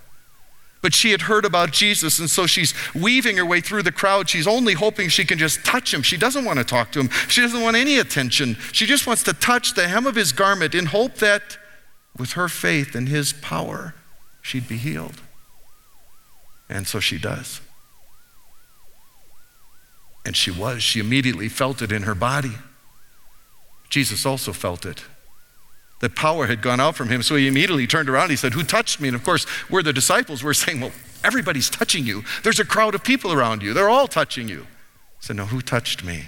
But 0.81 0.93
she 0.93 1.11
had 1.11 1.23
heard 1.23 1.43
about 1.43 1.71
Jesus, 1.71 2.19
and 2.19 2.29
so 2.29 2.45
she's 2.45 2.73
weaving 2.93 3.37
her 3.37 3.45
way 3.45 3.61
through 3.61 3.83
the 3.83 3.91
crowd. 3.91 4.29
She's 4.29 4.47
only 4.47 4.73
hoping 4.73 5.09
she 5.09 5.25
can 5.25 5.37
just 5.37 5.65
touch 5.65 5.93
him. 5.93 6.03
She 6.03 6.17
doesn't 6.17 6.45
want 6.45 6.59
to 6.59 6.65
talk 6.65 6.91
to 6.91 6.99
him, 6.99 7.09
she 7.27 7.41
doesn't 7.41 7.61
want 7.61 7.75
any 7.75 7.97
attention. 7.97 8.55
She 8.71 8.85
just 8.85 9.07
wants 9.07 9.23
to 9.23 9.33
touch 9.33 9.73
the 9.73 9.87
hem 9.87 10.05
of 10.05 10.15
his 10.15 10.31
garment 10.31 10.75
in 10.75 10.87
hope 10.87 11.15
that 11.15 11.57
with 12.17 12.33
her 12.33 12.47
faith 12.47 12.95
and 12.95 13.09
his 13.09 13.33
power, 13.33 13.95
she'd 14.41 14.67
be 14.67 14.77
healed. 14.77 15.21
And 16.69 16.87
so 16.87 16.99
she 16.99 17.17
does. 17.17 17.61
And 20.25 20.35
she 20.35 20.51
was. 20.51 20.83
She 20.83 20.99
immediately 20.99 21.47
felt 21.47 21.81
it 21.81 21.91
in 21.91 22.03
her 22.03 22.15
body. 22.15 22.53
Jesus 23.89 24.25
also 24.25 24.51
felt 24.51 24.85
it. 24.85 25.03
The 25.99 26.09
power 26.09 26.45
had 26.45 26.61
gone 26.61 26.79
out 26.79 26.95
from 26.95 27.09
him. 27.09 27.23
So 27.23 27.35
he 27.35 27.47
immediately 27.47 27.87
turned 27.87 28.09
around. 28.09 28.29
He 28.29 28.35
said, 28.35 28.53
Who 28.53 28.63
touched 28.63 28.99
me? 28.99 29.07
And 29.07 29.15
of 29.15 29.23
course, 29.23 29.45
we're 29.69 29.83
the 29.83 29.93
disciples. 29.93 30.43
We're 30.43 30.53
saying, 30.53 30.79
Well, 30.79 30.91
everybody's 31.23 31.69
touching 31.69 32.05
you. 32.05 32.23
There's 32.43 32.59
a 32.59 32.65
crowd 32.65 32.95
of 32.95 33.03
people 33.03 33.33
around 33.33 33.63
you. 33.63 33.73
They're 33.73 33.89
all 33.89 34.07
touching 34.07 34.47
you. 34.47 34.61
He 35.19 35.25
said, 35.25 35.35
No, 35.35 35.45
who 35.45 35.61
touched 35.61 36.03
me? 36.03 36.25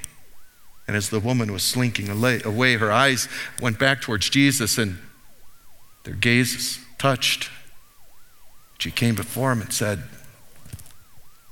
And 0.87 0.97
as 0.97 1.09
the 1.09 1.19
woman 1.19 1.53
was 1.53 1.61
slinking 1.61 2.09
away, 2.09 2.77
her 2.77 2.91
eyes 2.91 3.27
went 3.61 3.77
back 3.77 4.01
towards 4.01 4.27
Jesus 4.27 4.79
and 4.79 4.97
their 6.03 6.15
gazes 6.15 6.79
touched. 6.97 7.51
She 8.79 8.89
came 8.89 9.13
before 9.13 9.51
him 9.51 9.61
and 9.61 9.71
said, 9.71 10.03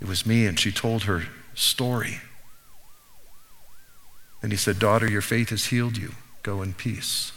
It 0.01 0.07
was 0.07 0.25
me. 0.25 0.47
And 0.47 0.59
she 0.59 0.71
told 0.71 1.03
her 1.03 1.25
story. 1.53 2.19
And 4.41 4.51
he 4.51 4.57
said, 4.57 4.79
Daughter, 4.79 5.07
your 5.07 5.21
faith 5.21 5.50
has 5.50 5.67
healed 5.67 5.97
you. 5.97 6.13
Go 6.41 6.63
in 6.63 6.74
peace. 6.74 7.31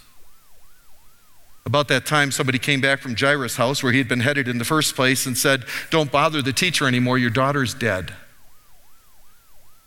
About 1.66 1.88
that 1.88 2.06
time, 2.06 2.30
somebody 2.30 2.58
came 2.58 2.80
back 2.80 3.00
from 3.00 3.14
Jairus' 3.14 3.56
house 3.56 3.82
where 3.82 3.92
he 3.92 3.98
had 3.98 4.08
been 4.08 4.20
headed 4.20 4.48
in 4.48 4.58
the 4.58 4.64
first 4.64 4.96
place 4.96 5.26
and 5.26 5.36
said, 5.36 5.64
Don't 5.90 6.10
bother 6.10 6.40
the 6.40 6.52
teacher 6.52 6.88
anymore, 6.88 7.18
your 7.18 7.30
daughter's 7.30 7.74
dead. 7.74 8.14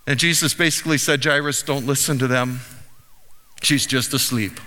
And 0.06 0.20
Jesus 0.20 0.54
basically 0.54 0.98
said, 0.98 1.24
Jairus, 1.24 1.64
don't 1.64 1.86
listen 1.86 2.20
to 2.20 2.28
them. 2.28 2.60
She's 3.62 3.86
just 3.86 4.14
asleep. 4.14 4.60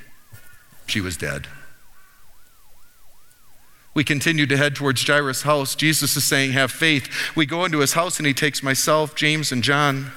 She 0.87 1.01
was 1.01 1.17
dead. 1.17 1.47
We 3.95 4.05
continue 4.05 4.47
to 4.47 4.57
head 4.57 4.75
towards 4.75 5.07
Jairus' 5.07 5.43
house. 5.43 5.75
Jesus 5.75 6.17
is 6.17 6.25
saying, 6.25 6.53
Have 6.53 6.73
faith. 6.73 7.09
We 7.37 7.47
go 7.47 7.65
into 7.65 7.79
his 7.79 7.93
house 7.93 8.19
and 8.19 8.27
he 8.27 8.35
takes 8.35 8.63
myself, 8.63 9.15
James, 9.15 9.53
and 9.53 9.63
John, 9.63 10.11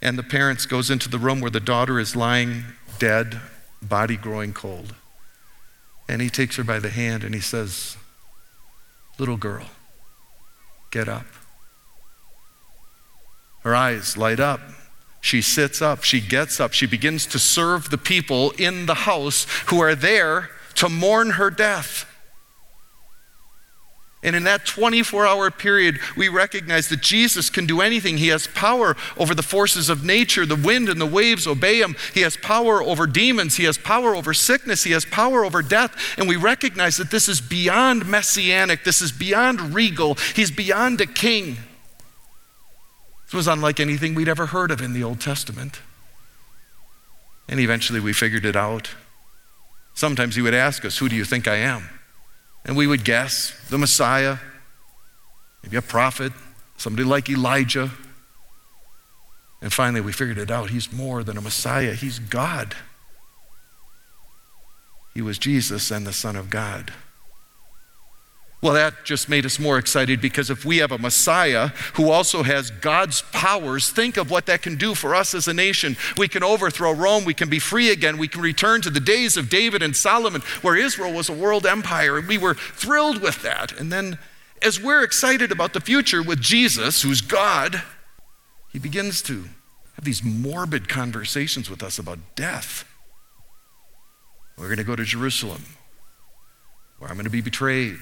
and 0.00 0.18
the 0.18 0.22
parents 0.22 0.64
goes 0.64 0.90
into 0.90 1.08
the 1.08 1.18
room 1.18 1.40
where 1.40 1.50
the 1.50 1.60
daughter 1.60 1.98
is 1.98 2.14
lying 2.14 2.64
dead, 2.98 3.40
body 3.82 4.16
growing 4.16 4.52
cold. 4.52 4.94
And 6.08 6.20
he 6.20 6.30
takes 6.30 6.56
her 6.56 6.64
by 6.64 6.78
the 6.78 6.90
hand 6.90 7.24
and 7.24 7.34
he 7.34 7.40
says, 7.40 7.96
Little 9.18 9.36
girl, 9.36 9.66
get 10.90 11.08
up. 11.08 11.26
Her 13.62 13.74
eyes 13.74 14.16
light 14.16 14.40
up. 14.40 14.60
She 15.20 15.40
sits 15.40 15.80
up. 15.80 16.04
She 16.04 16.20
gets 16.20 16.60
up. 16.60 16.72
She 16.72 16.86
begins 16.86 17.24
to 17.26 17.38
serve 17.38 17.88
the 17.88 17.96
people 17.98 18.50
in 18.58 18.86
the 18.86 18.94
house 18.94 19.46
who 19.66 19.80
are 19.80 19.94
there 19.94 20.50
to 20.74 20.88
mourn 20.88 21.30
her 21.30 21.50
death. 21.50 22.04
And 24.24 24.34
in 24.34 24.44
that 24.44 24.64
24 24.64 25.26
hour 25.26 25.50
period, 25.50 26.00
we 26.16 26.28
recognize 26.28 26.88
that 26.88 27.02
Jesus 27.02 27.50
can 27.50 27.66
do 27.66 27.82
anything. 27.82 28.16
He 28.16 28.28
has 28.28 28.46
power 28.46 28.96
over 29.18 29.34
the 29.34 29.42
forces 29.42 29.90
of 29.90 30.02
nature. 30.02 30.46
The 30.46 30.56
wind 30.56 30.88
and 30.88 30.98
the 30.98 31.06
waves 31.06 31.46
obey 31.46 31.80
him. 31.80 31.94
He 32.14 32.22
has 32.22 32.38
power 32.38 32.82
over 32.82 33.06
demons. 33.06 33.56
He 33.56 33.64
has 33.64 33.76
power 33.76 34.14
over 34.14 34.32
sickness. 34.32 34.82
He 34.82 34.92
has 34.92 35.04
power 35.04 35.44
over 35.44 35.60
death. 35.60 35.94
And 36.16 36.26
we 36.26 36.36
recognize 36.36 36.96
that 36.96 37.10
this 37.10 37.28
is 37.28 37.42
beyond 37.42 38.06
messianic. 38.06 38.82
This 38.82 39.02
is 39.02 39.12
beyond 39.12 39.74
regal. 39.74 40.14
He's 40.34 40.50
beyond 40.50 41.02
a 41.02 41.06
king. 41.06 41.58
This 43.26 43.34
was 43.34 43.46
unlike 43.46 43.78
anything 43.78 44.14
we'd 44.14 44.28
ever 44.28 44.46
heard 44.46 44.70
of 44.70 44.80
in 44.80 44.94
the 44.94 45.04
Old 45.04 45.20
Testament. 45.20 45.80
And 47.46 47.60
eventually 47.60 48.00
we 48.00 48.14
figured 48.14 48.46
it 48.46 48.56
out. 48.56 48.88
Sometimes 49.92 50.34
he 50.34 50.40
would 50.40 50.54
ask 50.54 50.82
us, 50.86 50.96
Who 50.96 51.10
do 51.10 51.14
you 51.14 51.26
think 51.26 51.46
I 51.46 51.56
am? 51.56 51.90
And 52.64 52.76
we 52.76 52.86
would 52.86 53.04
guess 53.04 53.52
the 53.68 53.78
Messiah, 53.78 54.38
maybe 55.62 55.76
a 55.76 55.82
prophet, 55.82 56.32
somebody 56.76 57.06
like 57.06 57.28
Elijah. 57.28 57.90
And 59.60 59.72
finally, 59.72 60.00
we 60.00 60.12
figured 60.12 60.38
it 60.38 60.50
out. 60.50 60.70
He's 60.70 60.92
more 60.92 61.22
than 61.22 61.36
a 61.36 61.40
Messiah, 61.40 61.94
he's 61.94 62.18
God. 62.18 62.74
He 65.14 65.22
was 65.22 65.38
Jesus 65.38 65.90
and 65.90 66.06
the 66.06 66.12
Son 66.12 66.36
of 66.36 66.50
God. 66.50 66.92
Well, 68.64 68.72
that 68.72 69.04
just 69.04 69.28
made 69.28 69.44
us 69.44 69.58
more 69.58 69.76
excited 69.76 70.22
because 70.22 70.48
if 70.48 70.64
we 70.64 70.78
have 70.78 70.90
a 70.90 70.96
Messiah 70.96 71.66
who 71.96 72.10
also 72.10 72.42
has 72.44 72.70
God's 72.70 73.20
powers, 73.30 73.90
think 73.90 74.16
of 74.16 74.30
what 74.30 74.46
that 74.46 74.62
can 74.62 74.76
do 74.76 74.94
for 74.94 75.14
us 75.14 75.34
as 75.34 75.46
a 75.46 75.52
nation. 75.52 75.98
We 76.16 76.28
can 76.28 76.42
overthrow 76.42 76.92
Rome, 76.92 77.26
we 77.26 77.34
can 77.34 77.50
be 77.50 77.58
free 77.58 77.90
again, 77.90 78.16
we 78.16 78.26
can 78.26 78.40
return 78.40 78.80
to 78.80 78.88
the 78.88 79.00
days 79.00 79.36
of 79.36 79.50
David 79.50 79.82
and 79.82 79.94
Solomon, 79.94 80.40
where 80.62 80.76
Israel 80.76 81.12
was 81.12 81.28
a 81.28 81.34
world 81.34 81.66
empire, 81.66 82.16
and 82.16 82.26
we 82.26 82.38
were 82.38 82.54
thrilled 82.54 83.20
with 83.20 83.42
that. 83.42 83.78
And 83.78 83.92
then, 83.92 84.18
as 84.62 84.80
we're 84.80 85.02
excited 85.02 85.52
about 85.52 85.74
the 85.74 85.80
future 85.80 86.22
with 86.22 86.40
Jesus, 86.40 87.02
who's 87.02 87.20
God, 87.20 87.82
he 88.72 88.78
begins 88.78 89.20
to 89.24 89.44
have 89.96 90.06
these 90.06 90.24
morbid 90.24 90.88
conversations 90.88 91.68
with 91.68 91.82
us 91.82 91.98
about 91.98 92.18
death. 92.34 92.86
We're 94.56 94.68
going 94.68 94.78
to 94.78 94.84
go 94.84 94.96
to 94.96 95.04
Jerusalem, 95.04 95.66
where 96.96 97.10
I'm 97.10 97.16
going 97.16 97.24
to 97.24 97.30
be 97.30 97.42
betrayed 97.42 97.98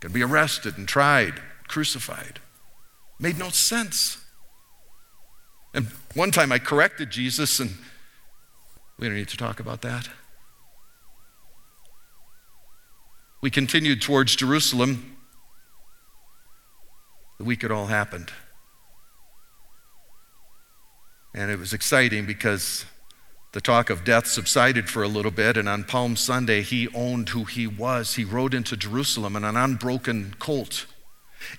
To 0.00 0.08
be 0.08 0.22
arrested 0.22 0.78
and 0.78 0.86
tried, 0.86 1.40
crucified. 1.66 2.40
Made 3.18 3.38
no 3.38 3.48
sense. 3.48 4.24
And 5.74 5.88
one 6.14 6.30
time 6.30 6.52
I 6.52 6.58
corrected 6.58 7.10
Jesus, 7.10 7.60
and 7.60 7.76
we 8.98 9.06
don't 9.06 9.16
need 9.16 9.28
to 9.28 9.36
talk 9.36 9.60
about 9.60 9.82
that. 9.82 10.08
We 13.40 13.50
continued 13.50 14.02
towards 14.02 14.34
Jerusalem. 14.34 15.16
The 17.38 17.44
week 17.44 17.62
it 17.62 17.70
all 17.70 17.86
happened. 17.86 18.32
And 21.34 21.50
it 21.50 21.58
was 21.58 21.72
exciting 21.72 22.26
because 22.26 22.84
the 23.52 23.60
talk 23.60 23.90
of 23.90 24.04
death 24.04 24.26
subsided 24.26 24.88
for 24.88 25.02
a 25.02 25.08
little 25.08 25.30
bit, 25.30 25.56
and 25.56 25.68
on 25.68 25.84
Palm 25.84 26.16
Sunday, 26.16 26.62
he 26.62 26.88
owned 26.94 27.30
who 27.30 27.44
he 27.44 27.66
was. 27.66 28.14
He 28.14 28.24
rode 28.24 28.54
into 28.54 28.76
Jerusalem 28.76 29.36
in 29.36 29.44
an 29.44 29.56
unbroken 29.56 30.34
colt 30.38 30.86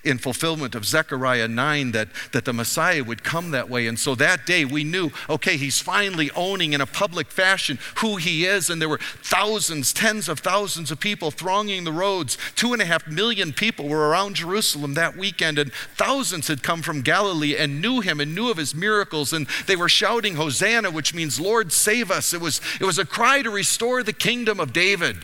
in 0.04 0.18
fulfillment 0.18 0.74
of 0.74 0.84
Zechariah 0.84 1.48
9 1.48 1.92
that, 1.92 2.08
that 2.32 2.44
the 2.44 2.52
Messiah 2.52 3.04
would 3.04 3.24
come 3.24 3.50
that 3.50 3.68
way. 3.68 3.86
And 3.86 3.98
so 3.98 4.14
that 4.16 4.46
day 4.46 4.64
we 4.64 4.84
knew, 4.84 5.10
okay, 5.28 5.56
he's 5.56 5.80
finally 5.80 6.30
owning 6.32 6.72
in 6.72 6.80
a 6.80 6.86
public 6.86 7.28
fashion 7.28 7.78
who 7.96 8.16
he 8.16 8.44
is. 8.44 8.70
And 8.70 8.80
there 8.80 8.88
were 8.88 9.00
thousands, 9.22 9.92
tens 9.92 10.28
of 10.28 10.40
thousands 10.40 10.90
of 10.90 11.00
people 11.00 11.30
thronging 11.30 11.84
the 11.84 11.92
roads. 11.92 12.38
Two 12.56 12.72
and 12.72 12.82
a 12.82 12.86
half 12.86 13.06
million 13.06 13.52
people 13.52 13.88
were 13.88 14.08
around 14.08 14.36
Jerusalem 14.36 14.94
that 14.94 15.16
weekend, 15.16 15.58
and 15.58 15.72
thousands 15.72 16.48
had 16.48 16.62
come 16.62 16.82
from 16.82 17.02
Galilee 17.02 17.56
and 17.56 17.80
knew 17.80 18.00
him 18.00 18.20
and 18.20 18.34
knew 18.34 18.50
of 18.50 18.56
his 18.56 18.74
miracles. 18.74 19.32
And 19.32 19.46
they 19.66 19.76
were 19.76 19.88
shouting, 19.88 20.36
Hosanna, 20.36 20.90
which 20.90 21.14
means, 21.14 21.40
Lord, 21.40 21.72
save 21.72 22.10
us. 22.10 22.32
It 22.32 22.40
was, 22.40 22.60
it 22.80 22.84
was 22.84 22.98
a 22.98 23.04
cry 23.04 23.42
to 23.42 23.50
restore 23.50 24.02
the 24.02 24.12
kingdom 24.12 24.60
of 24.60 24.72
David, 24.72 25.18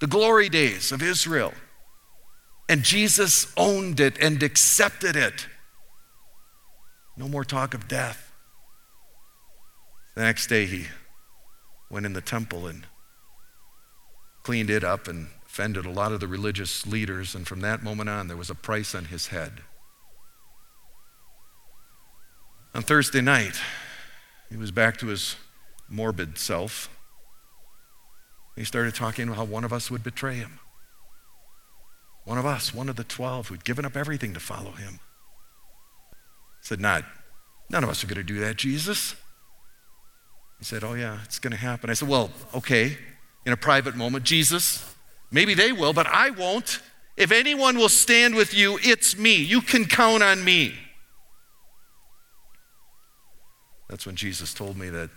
the 0.00 0.06
glory 0.06 0.48
days 0.48 0.92
of 0.92 1.02
Israel. 1.02 1.52
And 2.68 2.82
Jesus 2.82 3.52
owned 3.56 4.00
it 4.00 4.16
and 4.18 4.42
accepted 4.42 5.16
it. 5.16 5.46
No 7.16 7.28
more 7.28 7.44
talk 7.44 7.74
of 7.74 7.88
death. 7.88 8.32
The 10.14 10.22
next 10.22 10.46
day, 10.46 10.66
he 10.66 10.86
went 11.90 12.06
in 12.06 12.12
the 12.12 12.20
temple 12.20 12.66
and 12.66 12.86
cleaned 14.42 14.70
it 14.70 14.84
up 14.84 15.08
and 15.08 15.28
offended 15.46 15.86
a 15.86 15.90
lot 15.90 16.12
of 16.12 16.20
the 16.20 16.28
religious 16.28 16.86
leaders. 16.86 17.34
And 17.34 17.46
from 17.46 17.60
that 17.60 17.82
moment 17.82 18.08
on, 18.08 18.28
there 18.28 18.36
was 18.36 18.50
a 18.50 18.54
price 18.54 18.94
on 18.94 19.06
his 19.06 19.28
head. 19.28 19.60
On 22.74 22.82
Thursday 22.82 23.20
night, 23.20 23.54
he 24.50 24.56
was 24.56 24.70
back 24.70 24.96
to 24.98 25.06
his 25.06 25.36
morbid 25.88 26.38
self. 26.38 26.88
He 28.56 28.64
started 28.64 28.94
talking 28.94 29.28
about 29.28 29.36
how 29.36 29.44
one 29.44 29.64
of 29.64 29.72
us 29.72 29.90
would 29.90 30.02
betray 30.02 30.36
him. 30.36 30.58
One 32.24 32.38
of 32.38 32.46
us, 32.46 32.72
one 32.74 32.88
of 32.88 32.96
the 32.96 33.04
12 33.04 33.48
who'd 33.48 33.64
given 33.64 33.84
up 33.84 33.96
everything 33.96 34.32
to 34.34 34.40
follow 34.40 34.72
him. 34.72 35.00
Said, 36.60 36.80
Not, 36.80 37.04
none 37.68 37.84
of 37.84 37.90
us 37.90 38.02
are 38.02 38.06
going 38.06 38.16
to 38.16 38.22
do 38.22 38.40
that, 38.40 38.56
Jesus. 38.56 39.14
He 40.58 40.64
said, 40.64 40.82
Oh, 40.82 40.94
yeah, 40.94 41.18
it's 41.24 41.38
going 41.38 41.52
to 41.52 41.58
happen. 41.58 41.90
I 41.90 41.94
said, 41.94 42.08
Well, 42.08 42.30
okay, 42.54 42.96
in 43.44 43.52
a 43.52 43.56
private 43.56 43.94
moment, 43.94 44.24
Jesus, 44.24 44.94
maybe 45.30 45.52
they 45.54 45.72
will, 45.72 45.92
but 45.92 46.06
I 46.06 46.30
won't. 46.30 46.80
If 47.16 47.30
anyone 47.30 47.76
will 47.76 47.90
stand 47.90 48.34
with 48.34 48.54
you, 48.54 48.78
it's 48.82 49.16
me. 49.16 49.36
You 49.36 49.60
can 49.60 49.84
count 49.84 50.22
on 50.22 50.42
me. 50.42 50.74
That's 53.88 54.06
when 54.06 54.16
Jesus 54.16 54.54
told 54.54 54.76
me 54.76 54.88
that 54.88 55.10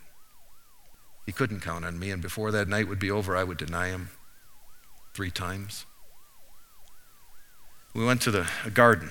he 1.25 1.31
couldn't 1.31 1.61
count 1.61 1.85
on 1.85 1.97
me, 1.97 2.11
and 2.11 2.21
before 2.21 2.51
that 2.51 2.67
night 2.67 2.87
would 2.87 2.99
be 2.99 3.09
over, 3.09 3.35
I 3.35 3.43
would 3.43 3.57
deny 3.57 3.87
him 3.87 4.09
three 5.13 5.31
times. 5.31 5.85
We 7.93 8.05
went 8.05 8.21
to 8.23 8.31
the 8.31 8.47
garden, 8.73 9.09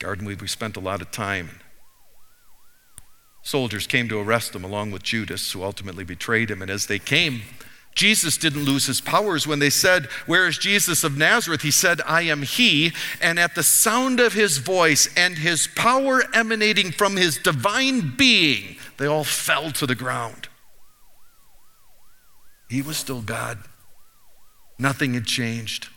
garden 0.00 0.24
we 0.24 0.36
spent 0.48 0.76
a 0.76 0.80
lot 0.80 1.00
of 1.00 1.10
time. 1.10 1.60
Soldiers 3.42 3.86
came 3.86 4.08
to 4.08 4.20
arrest 4.20 4.54
him 4.54 4.64
along 4.64 4.92
with 4.92 5.02
Judas, 5.02 5.52
who 5.52 5.62
ultimately 5.64 6.04
betrayed 6.04 6.50
him. 6.50 6.62
And 6.62 6.70
as 6.70 6.86
they 6.86 6.98
came, 6.98 7.42
Jesus 7.94 8.38
didn't 8.38 8.64
lose 8.64 8.86
his 8.86 9.00
powers 9.00 9.46
when 9.46 9.58
they 9.58 9.68
said, 9.68 10.06
Where 10.26 10.46
is 10.46 10.56
Jesus 10.58 11.04
of 11.04 11.18
Nazareth? 11.18 11.62
He 11.62 11.70
said, 11.70 12.00
I 12.06 12.22
am 12.22 12.42
he. 12.42 12.92
And 13.20 13.38
at 13.38 13.54
the 13.54 13.62
sound 13.62 14.20
of 14.20 14.32
his 14.32 14.58
voice 14.58 15.08
and 15.16 15.36
his 15.36 15.68
power 15.74 16.22
emanating 16.32 16.92
from 16.92 17.16
his 17.16 17.36
divine 17.36 18.14
being, 18.16 18.76
they 18.96 19.06
all 19.06 19.24
fell 19.24 19.70
to 19.72 19.86
the 19.86 19.94
ground. 19.94 20.48
He 22.70 22.80
was 22.80 22.96
still 22.96 23.20
God. 23.20 23.58
Nothing 24.78 25.14
had 25.14 25.26
changed. 25.26 25.88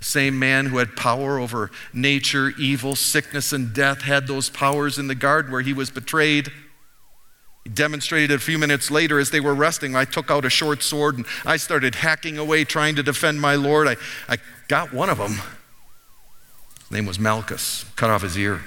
Same 0.00 0.38
man 0.38 0.66
who 0.66 0.78
had 0.78 0.96
power 0.96 1.38
over 1.38 1.70
nature, 1.92 2.52
evil, 2.58 2.96
sickness, 2.96 3.52
and 3.52 3.74
death 3.74 4.02
had 4.02 4.26
those 4.26 4.48
powers 4.48 4.98
in 4.98 5.08
the 5.08 5.14
garden 5.14 5.52
where 5.52 5.60
he 5.60 5.74
was 5.74 5.90
betrayed. 5.90 6.50
He 7.64 7.70
demonstrated 7.70 8.30
a 8.30 8.38
few 8.38 8.58
minutes 8.58 8.90
later 8.90 9.18
as 9.18 9.30
they 9.30 9.40
were 9.40 9.54
resting. 9.54 9.94
I 9.94 10.06
took 10.06 10.30
out 10.30 10.46
a 10.46 10.50
short 10.50 10.82
sword 10.82 11.18
and 11.18 11.26
I 11.44 11.58
started 11.58 11.96
hacking 11.96 12.38
away 12.38 12.64
trying 12.64 12.96
to 12.96 13.02
defend 13.02 13.40
my 13.42 13.54
Lord. 13.56 13.86
I, 13.86 13.96
I 14.28 14.38
got 14.68 14.94
one 14.94 15.10
of 15.10 15.18
them. 15.18 15.40
His 16.78 16.90
name 16.90 17.04
was 17.04 17.18
Malchus, 17.18 17.84
cut 17.96 18.08
off 18.08 18.22
his 18.22 18.38
ear. 18.38 18.62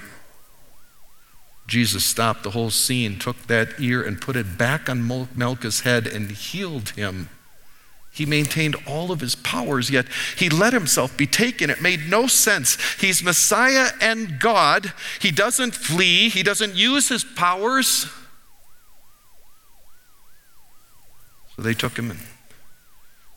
Jesus 1.66 2.04
stopped 2.04 2.44
the 2.44 2.50
whole 2.50 2.70
scene, 2.70 3.18
took 3.18 3.46
that 3.48 3.80
ear 3.80 4.02
and 4.02 4.20
put 4.20 4.36
it 4.36 4.56
back 4.56 4.88
on 4.88 5.28
Malchus' 5.34 5.80
head 5.80 6.06
and 6.06 6.30
healed 6.30 6.90
him. 6.90 7.28
He 8.14 8.26
maintained 8.26 8.76
all 8.86 9.10
of 9.10 9.20
his 9.20 9.34
powers, 9.34 9.90
yet 9.90 10.06
he 10.36 10.48
let 10.48 10.72
himself 10.72 11.16
be 11.16 11.26
taken. 11.26 11.68
It 11.68 11.82
made 11.82 12.08
no 12.08 12.28
sense. 12.28 12.78
He's 13.00 13.24
Messiah 13.24 13.90
and 14.00 14.38
God. 14.38 14.92
He 15.20 15.32
doesn't 15.32 15.74
flee, 15.74 16.28
he 16.28 16.44
doesn't 16.44 16.76
use 16.76 17.08
his 17.08 17.24
powers. 17.24 18.06
So 21.56 21.62
they 21.62 21.74
took 21.74 21.98
him 21.98 22.12
and 22.12 22.20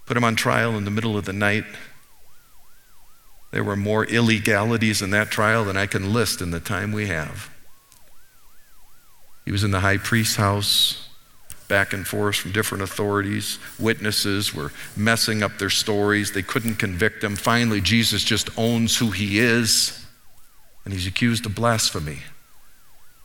put 0.05 0.15
him 0.15 0.23
on 0.23 0.35
trial 0.35 0.77
in 0.77 0.85
the 0.85 0.91
middle 0.91 1.17
of 1.17 1.25
the 1.25 1.33
night. 1.33 1.65
There 3.51 3.63
were 3.63 3.75
more 3.75 4.05
illegalities 4.05 5.01
in 5.01 5.09
that 5.09 5.31
trial 5.31 5.65
than 5.65 5.75
I 5.75 5.87
can 5.87 6.13
list 6.13 6.39
in 6.39 6.51
the 6.51 6.59
time 6.59 6.91
we 6.91 7.07
have. 7.07 7.49
He 9.43 9.51
was 9.51 9.63
in 9.63 9.71
the 9.71 9.79
high 9.79 9.97
priest's 9.97 10.35
house 10.35 11.06
back 11.67 11.93
and 11.93 12.07
forth 12.07 12.37
from 12.37 12.51
different 12.51 12.83
authorities. 12.83 13.59
Witnesses 13.79 14.53
were 14.53 14.71
messing 14.95 15.43
up 15.43 15.57
their 15.57 15.69
stories. 15.69 16.31
They 16.31 16.41
couldn't 16.41 16.75
convict 16.75 17.23
him. 17.23 17.35
Finally, 17.35 17.81
Jesus 17.81 18.23
just 18.23 18.49
owns 18.57 18.97
who 18.97 19.11
he 19.11 19.39
is, 19.39 20.05
and 20.85 20.93
he's 20.93 21.07
accused 21.07 21.45
of 21.45 21.55
blasphemy 21.55 22.19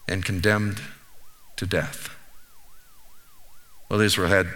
and 0.08 0.24
condemned 0.24 0.80
to 1.56 1.66
death. 1.66 2.10
Well, 3.88 4.00
Israel 4.00 4.28
had 4.28 4.48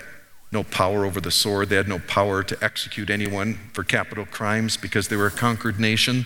no 0.50 0.64
power 0.64 1.05
over 1.05 1.20
the 1.20 1.31
sword. 1.31 1.68
They 1.68 1.77
had 1.77 1.88
no 1.88 1.99
power 1.99 2.42
to 2.42 2.64
execute 2.64 3.11
anyone 3.11 3.55
for 3.72 3.85
capital 3.85 4.25
crimes 4.25 4.77
because 4.77 5.09
they 5.09 5.16
were 5.16 5.27
a 5.27 5.31
conquered 5.31 5.79
nation. 5.79 6.25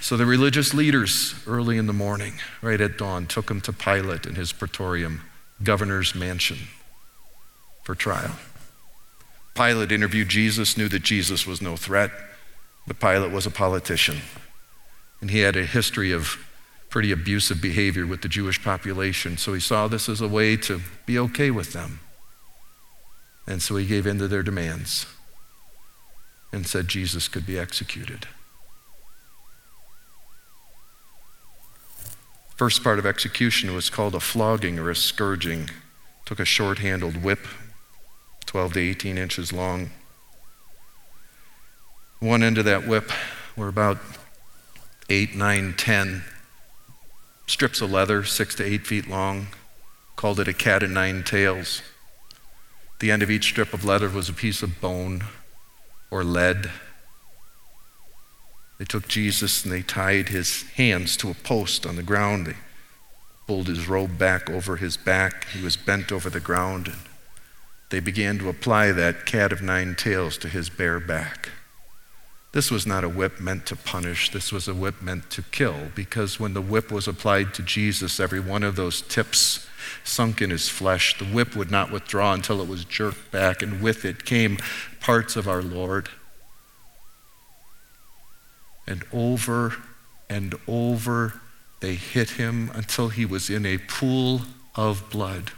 So 0.00 0.16
the 0.16 0.26
religious 0.26 0.74
leaders, 0.74 1.34
early 1.46 1.78
in 1.78 1.86
the 1.86 1.92
morning, 1.92 2.34
right 2.60 2.80
at 2.80 2.98
dawn, 2.98 3.26
took 3.26 3.50
him 3.50 3.60
to 3.62 3.72
Pilate 3.72 4.26
in 4.26 4.34
his 4.34 4.52
praetorium, 4.52 5.22
governor's 5.62 6.14
mansion 6.14 6.58
for 7.88 7.94
trial. 7.94 8.32
Pilate 9.54 9.92
interviewed 9.92 10.28
Jesus, 10.28 10.76
knew 10.76 10.88
that 10.88 11.02
Jesus 11.02 11.46
was 11.46 11.62
no 11.62 11.74
threat, 11.74 12.10
but 12.86 13.00
Pilate 13.00 13.32
was 13.32 13.46
a 13.46 13.50
politician. 13.50 14.18
And 15.22 15.30
he 15.30 15.38
had 15.38 15.56
a 15.56 15.64
history 15.64 16.12
of 16.12 16.36
pretty 16.90 17.12
abusive 17.12 17.62
behavior 17.62 18.06
with 18.06 18.20
the 18.20 18.28
Jewish 18.28 18.62
population. 18.62 19.38
So 19.38 19.54
he 19.54 19.60
saw 19.60 19.88
this 19.88 20.06
as 20.06 20.20
a 20.20 20.28
way 20.28 20.54
to 20.58 20.82
be 21.06 21.18
okay 21.18 21.50
with 21.50 21.72
them. 21.72 22.00
And 23.46 23.62
so 23.62 23.76
he 23.76 23.86
gave 23.86 24.06
in 24.06 24.18
to 24.18 24.28
their 24.28 24.42
demands 24.42 25.06
and 26.52 26.66
said 26.66 26.88
Jesus 26.88 27.26
could 27.26 27.46
be 27.46 27.58
executed. 27.58 28.26
First 32.54 32.84
part 32.84 32.98
of 32.98 33.06
execution 33.06 33.74
was 33.74 33.88
called 33.88 34.14
a 34.14 34.20
flogging 34.20 34.78
or 34.78 34.90
a 34.90 34.94
scourging. 34.94 35.70
Took 36.26 36.38
a 36.38 36.44
short 36.44 36.80
handled 36.80 37.22
whip, 37.22 37.46
12 38.48 38.72
to 38.72 38.80
18 38.80 39.18
inches 39.18 39.52
long. 39.52 39.90
One 42.18 42.42
end 42.42 42.56
of 42.56 42.64
that 42.64 42.86
whip 42.86 43.10
were 43.56 43.68
about 43.68 43.98
8, 45.10 45.34
9, 45.34 45.74
10 45.76 46.24
strips 47.46 47.82
of 47.82 47.92
leather, 47.92 48.24
6 48.24 48.54
to 48.54 48.64
8 48.64 48.86
feet 48.86 49.06
long. 49.06 49.48
Called 50.16 50.40
it 50.40 50.48
a 50.48 50.54
cat 50.54 50.82
of 50.82 50.90
nine 50.90 51.24
tails. 51.24 51.82
The 53.00 53.10
end 53.10 53.22
of 53.22 53.30
each 53.30 53.44
strip 53.44 53.74
of 53.74 53.84
leather 53.84 54.08
was 54.08 54.30
a 54.30 54.32
piece 54.32 54.62
of 54.62 54.80
bone 54.80 55.24
or 56.10 56.24
lead. 56.24 56.70
They 58.78 58.86
took 58.86 59.08
Jesus 59.08 59.62
and 59.62 59.72
they 59.72 59.82
tied 59.82 60.30
his 60.30 60.62
hands 60.70 61.18
to 61.18 61.30
a 61.30 61.34
post 61.34 61.84
on 61.84 61.96
the 61.96 62.02
ground. 62.02 62.46
They 62.46 62.56
pulled 63.46 63.68
his 63.68 63.88
robe 63.88 64.16
back 64.16 64.48
over 64.48 64.76
his 64.76 64.96
back. 64.96 65.48
He 65.48 65.62
was 65.62 65.76
bent 65.76 66.10
over 66.10 66.30
the 66.30 66.40
ground. 66.40 66.88
And 66.88 66.96
they 67.90 68.00
began 68.00 68.38
to 68.38 68.48
apply 68.48 68.92
that 68.92 69.26
cat 69.26 69.52
of 69.52 69.62
nine 69.62 69.94
tails 69.94 70.36
to 70.38 70.48
his 70.48 70.68
bare 70.68 71.00
back. 71.00 71.50
This 72.52 72.70
was 72.70 72.86
not 72.86 73.04
a 73.04 73.08
whip 73.08 73.40
meant 73.40 73.66
to 73.66 73.76
punish, 73.76 74.30
this 74.30 74.50
was 74.50 74.68
a 74.68 74.74
whip 74.74 75.02
meant 75.02 75.30
to 75.30 75.42
kill, 75.42 75.90
because 75.94 76.40
when 76.40 76.54
the 76.54 76.62
whip 76.62 76.90
was 76.90 77.06
applied 77.06 77.52
to 77.54 77.62
Jesus, 77.62 78.18
every 78.18 78.40
one 78.40 78.62
of 78.62 78.76
those 78.76 79.02
tips 79.02 79.66
sunk 80.02 80.40
in 80.40 80.50
his 80.50 80.68
flesh. 80.68 81.16
The 81.18 81.26
whip 81.26 81.54
would 81.54 81.70
not 81.70 81.92
withdraw 81.92 82.32
until 82.32 82.60
it 82.60 82.68
was 82.68 82.84
jerked 82.84 83.30
back, 83.30 83.62
and 83.62 83.82
with 83.82 84.04
it 84.04 84.24
came 84.24 84.58
parts 85.00 85.36
of 85.36 85.46
our 85.46 85.62
Lord. 85.62 86.08
And 88.86 89.04
over 89.12 89.76
and 90.30 90.54
over 90.66 91.40
they 91.80 91.94
hit 91.94 92.30
him 92.30 92.70
until 92.74 93.08
he 93.10 93.24
was 93.24 93.50
in 93.50 93.64
a 93.66 93.78
pool 93.78 94.42
of 94.74 95.08
blood 95.10 95.52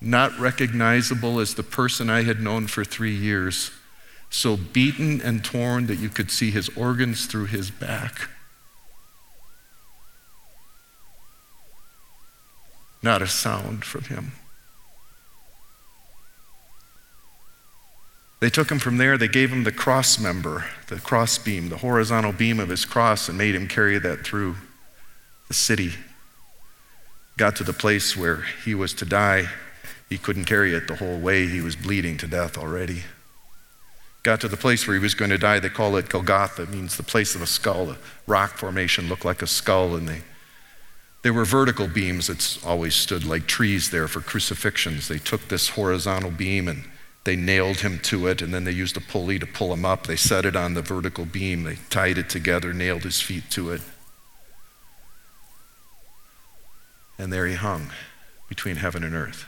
not 0.00 0.38
recognizable 0.38 1.40
as 1.40 1.54
the 1.54 1.62
person 1.62 2.08
I 2.08 2.22
had 2.22 2.40
known 2.40 2.66
for 2.66 2.84
three 2.84 3.14
years, 3.14 3.70
so 4.30 4.56
beaten 4.56 5.20
and 5.20 5.44
torn 5.44 5.86
that 5.86 5.98
you 5.98 6.08
could 6.08 6.30
see 6.30 6.50
his 6.50 6.68
organs 6.76 7.26
through 7.26 7.46
his 7.46 7.70
back. 7.70 8.28
Not 13.02 13.22
a 13.22 13.26
sound 13.26 13.84
from 13.84 14.04
him. 14.04 14.32
They 18.40 18.50
took 18.50 18.70
him 18.70 18.78
from 18.78 18.98
there, 18.98 19.18
they 19.18 19.26
gave 19.28 19.50
him 19.50 19.64
the 19.64 19.72
cross 19.72 20.18
member, 20.18 20.64
the 20.86 21.00
cross 21.00 21.38
beam, 21.38 21.70
the 21.70 21.78
horizontal 21.78 22.32
beam 22.32 22.60
of 22.60 22.68
his 22.68 22.84
cross, 22.84 23.28
and 23.28 23.36
made 23.36 23.54
him 23.54 23.66
carry 23.66 23.98
that 23.98 24.24
through 24.24 24.56
the 25.48 25.54
city. 25.54 25.94
Got 27.36 27.56
to 27.56 27.64
the 27.64 27.72
place 27.72 28.16
where 28.16 28.42
he 28.64 28.76
was 28.76 28.94
to 28.94 29.04
die. 29.04 29.48
He 30.08 30.18
couldn't 30.18 30.46
carry 30.46 30.74
it 30.74 30.88
the 30.88 30.96
whole 30.96 31.18
way. 31.18 31.46
He 31.46 31.60
was 31.60 31.76
bleeding 31.76 32.16
to 32.18 32.26
death 32.26 32.56
already. 32.56 33.02
Got 34.22 34.40
to 34.40 34.48
the 34.48 34.56
place 34.56 34.86
where 34.86 34.96
he 34.96 35.02
was 35.02 35.14
going 35.14 35.30
to 35.30 35.38
die. 35.38 35.58
They 35.58 35.68
call 35.68 35.96
it 35.96 36.08
Golgotha. 36.08 36.62
It 36.62 36.70
means 36.70 36.96
the 36.96 37.02
place 37.02 37.34
of 37.34 37.42
a 37.42 37.46
skull. 37.46 37.90
A 37.90 37.98
rock 38.26 38.56
formation 38.56 39.08
looked 39.08 39.24
like 39.24 39.42
a 39.42 39.46
skull, 39.46 39.94
and 39.94 40.08
they 40.08 40.22
there 41.22 41.32
were 41.32 41.44
vertical 41.44 41.88
beams 41.88 42.28
that 42.28 42.64
always 42.64 42.94
stood 42.94 43.24
like 43.24 43.46
trees 43.46 43.90
there 43.90 44.08
for 44.08 44.20
crucifixions. 44.20 45.08
They 45.08 45.18
took 45.18 45.48
this 45.48 45.70
horizontal 45.70 46.30
beam 46.30 46.68
and 46.68 46.84
they 47.24 47.36
nailed 47.36 47.80
him 47.80 47.98
to 48.04 48.26
it, 48.28 48.40
and 48.40 48.54
then 48.54 48.64
they 48.64 48.72
used 48.72 48.96
a 48.96 49.00
pulley 49.00 49.38
to 49.38 49.46
pull 49.46 49.72
him 49.72 49.84
up. 49.84 50.06
They 50.06 50.16
set 50.16 50.46
it 50.46 50.56
on 50.56 50.72
the 50.72 50.80
vertical 50.80 51.26
beam. 51.26 51.64
They 51.64 51.76
tied 51.90 52.16
it 52.16 52.30
together, 52.30 52.72
nailed 52.72 53.02
his 53.02 53.20
feet 53.20 53.50
to 53.50 53.70
it. 53.72 53.82
And 57.18 57.30
there 57.32 57.46
he 57.46 57.54
hung 57.56 57.90
between 58.48 58.76
heaven 58.76 59.04
and 59.04 59.14
earth. 59.14 59.44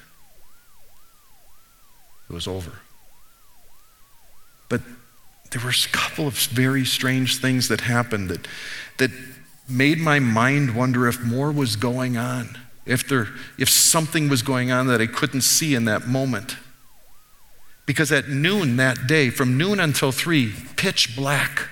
It 2.31 2.33
was 2.33 2.47
over. 2.47 2.71
But 4.69 4.83
there 5.51 5.61
were 5.61 5.71
a 5.71 5.88
couple 5.90 6.29
of 6.29 6.35
very 6.35 6.85
strange 6.85 7.38
things 7.40 7.66
that 7.69 7.81
happened 7.81 8.31
that, 8.31 8.47
that 8.99 9.11
made 9.69 9.99
my 9.99 10.21
mind 10.21 10.77
wonder 10.77 11.09
if 11.09 11.21
more 11.21 11.51
was 11.51 11.75
going 11.75 12.16
on, 12.16 12.57
if, 12.87 13.09
there, 13.09 13.29
if 13.59 13.69
something 13.69 14.29
was 14.29 14.43
going 14.43 14.71
on 14.71 14.87
that 14.87 15.01
I 15.01 15.07
couldn't 15.07 15.40
see 15.40 15.75
in 15.75 15.87
that 15.87 16.07
moment. 16.07 16.57
Because 17.85 18.12
at 18.12 18.29
noon 18.29 18.77
that 18.77 19.09
day, 19.09 19.31
from 19.31 19.59
noon 19.59 19.81
until 19.81 20.12
three, 20.12 20.55
pitch 20.77 21.16
black. 21.16 21.69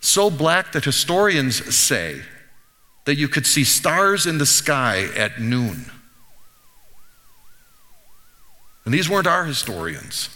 So 0.00 0.28
black 0.28 0.72
that 0.72 0.84
historians 0.84 1.74
say 1.74 2.20
that 3.06 3.16
you 3.16 3.28
could 3.28 3.46
see 3.46 3.64
stars 3.64 4.26
in 4.26 4.36
the 4.36 4.44
sky 4.44 5.08
at 5.16 5.40
noon. 5.40 5.90
And 8.84 8.92
these 8.92 9.08
weren't 9.08 9.26
our 9.26 9.44
historians. 9.44 10.28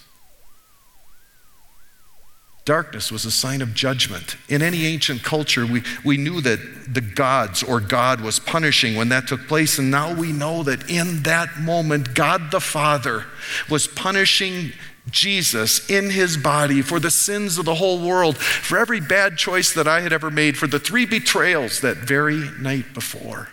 Darkness 2.69 3.11
was 3.11 3.25
a 3.25 3.31
sign 3.31 3.63
of 3.63 3.73
judgment. 3.73 4.37
In 4.51 4.61
any 4.61 4.85
ancient 4.85 5.23
culture, 5.23 5.65
we, 5.65 5.83
we 6.05 6.19
knew 6.19 6.43
that 6.43 6.93
the 6.93 7.01
gods 7.01 7.63
or 7.63 7.81
God 7.81 8.21
was 8.21 8.39
punishing 8.39 8.95
when 8.95 9.09
that 9.09 9.27
took 9.27 9.49
place, 9.49 9.79
and 9.79 9.91
now 9.91 10.13
we 10.13 10.33
know 10.33 10.63
that 10.65 10.91
in 10.91 11.23
that 11.23 11.59
moment, 11.61 12.15
God 12.15 12.51
the 12.51 12.61
Father 12.61 13.25
was 13.71 13.87
punishing 13.87 14.73
Jesus 15.11 15.89
in 15.89 16.11
his 16.11 16.37
body 16.37 16.83
for 16.83 17.01
the 17.01 17.11
sins 17.11 17.57
of 17.57 17.65
the 17.65 17.77
whole 17.77 18.07
world, 18.07 18.37
for 18.37 18.77
every 18.77 19.01
bad 19.01 19.39
choice 19.39 19.73
that 19.73 19.89
I 19.89 20.03
had 20.03 20.13
ever 20.13 20.31
made, 20.31 20.59
for 20.59 20.67
the 20.67 20.79
three 20.79 21.07
betrayals 21.07 21.81
that 21.81 21.97
very 21.97 22.51
night 22.61 22.93
before. 22.93 23.49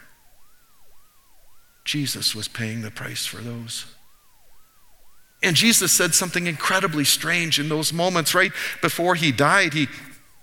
Jesus 1.86 2.36
was 2.36 2.50
paying 2.50 2.82
the 2.82 2.92
price 2.92 3.26
for 3.26 3.38
those. 3.38 3.95
And 5.46 5.56
Jesus 5.56 5.92
said 5.92 6.16
something 6.16 6.48
incredibly 6.48 7.06
strange 7.06 7.60
in 7.60 7.70
those 7.70 7.94
moments, 7.94 8.34
right 8.34 8.52
before 8.82 9.14
he 9.14 9.32
died. 9.32 9.74
He, 9.74 9.88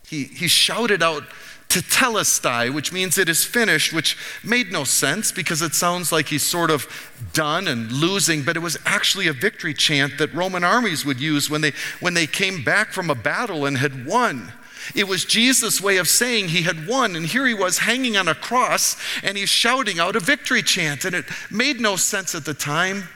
he, 0.07 0.25
he 0.25 0.47
shouted 0.47 1.03
out, 1.03 1.25
tetelestai, 1.69 2.73
which 2.73 2.93
means 2.93 3.17
it 3.19 3.29
is 3.29 3.45
finished, 3.45 3.93
which 3.93 4.17
made 4.45 4.71
no 4.71 4.85
sense 4.85 5.33
because 5.33 5.63
it 5.63 5.75
sounds 5.75 6.13
like 6.13 6.29
he's 6.29 6.43
sort 6.43 6.71
of 6.71 6.87
done 7.33 7.67
and 7.67 7.91
losing, 7.91 8.43
but 8.43 8.57
it 8.57 8.61
was 8.61 8.77
actually 8.85 9.27
a 9.27 9.33
victory 9.33 9.75
chant 9.75 10.19
that 10.19 10.33
Roman 10.35 10.63
armies 10.63 11.05
would 11.05 11.19
use 11.19 11.51
when 11.51 11.63
they, 11.63 11.73
when 12.01 12.15
they 12.15 12.27
came 12.27 12.63
back 12.63 12.93
from 12.93 13.11
a 13.11 13.15
battle 13.15 13.65
and 13.65 13.79
had 13.79 14.07
won. 14.07 14.53
It 14.95 15.09
was 15.09 15.25
Jesus' 15.25 15.81
way 15.81 15.97
of 15.97 16.09
saying 16.09 16.49
he 16.49 16.63
had 16.63 16.87
won, 16.87 17.17
and 17.17 17.27
here 17.27 17.47
he 17.47 17.55
was 17.55 17.79
hanging 17.79 18.17
on 18.17 18.29
a 18.29 18.35
cross 18.35 18.97
and 19.23 19.37
he's 19.37 19.49
shouting 19.49 19.99
out 19.99 20.15
a 20.15 20.21
victory 20.21 20.63
chant, 20.63 21.05
and 21.05 21.15
it 21.17 21.25
made 21.51 21.81
no 21.81 21.97
sense 21.97 22.35
at 22.35 22.45
the 22.45 22.55
time. 22.55 23.09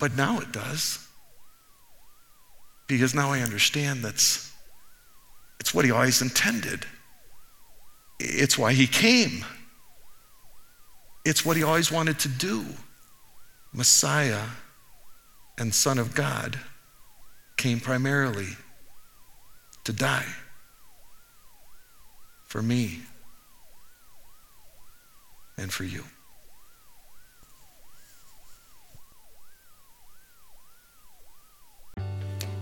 But 0.00 0.16
now 0.16 0.40
it 0.40 0.50
does. 0.50 1.06
Because 2.88 3.14
now 3.14 3.30
I 3.30 3.40
understand 3.40 4.02
that's 4.02 4.50
it's 5.60 5.72
what 5.72 5.84
he 5.84 5.92
always 5.92 6.22
intended. 6.22 6.86
It's 8.18 8.58
why 8.58 8.72
he 8.72 8.86
came. 8.86 9.44
It's 11.24 11.44
what 11.44 11.56
he 11.56 11.62
always 11.62 11.92
wanted 11.92 12.18
to 12.20 12.28
do. 12.28 12.64
Messiah 13.72 14.46
and 15.58 15.72
Son 15.72 15.98
of 15.98 16.14
God 16.14 16.58
came 17.56 17.78
primarily 17.78 18.48
to 19.84 19.92
die 19.92 20.26
for 22.46 22.62
me 22.62 23.00
and 25.58 25.70
for 25.70 25.84
you. 25.84 26.04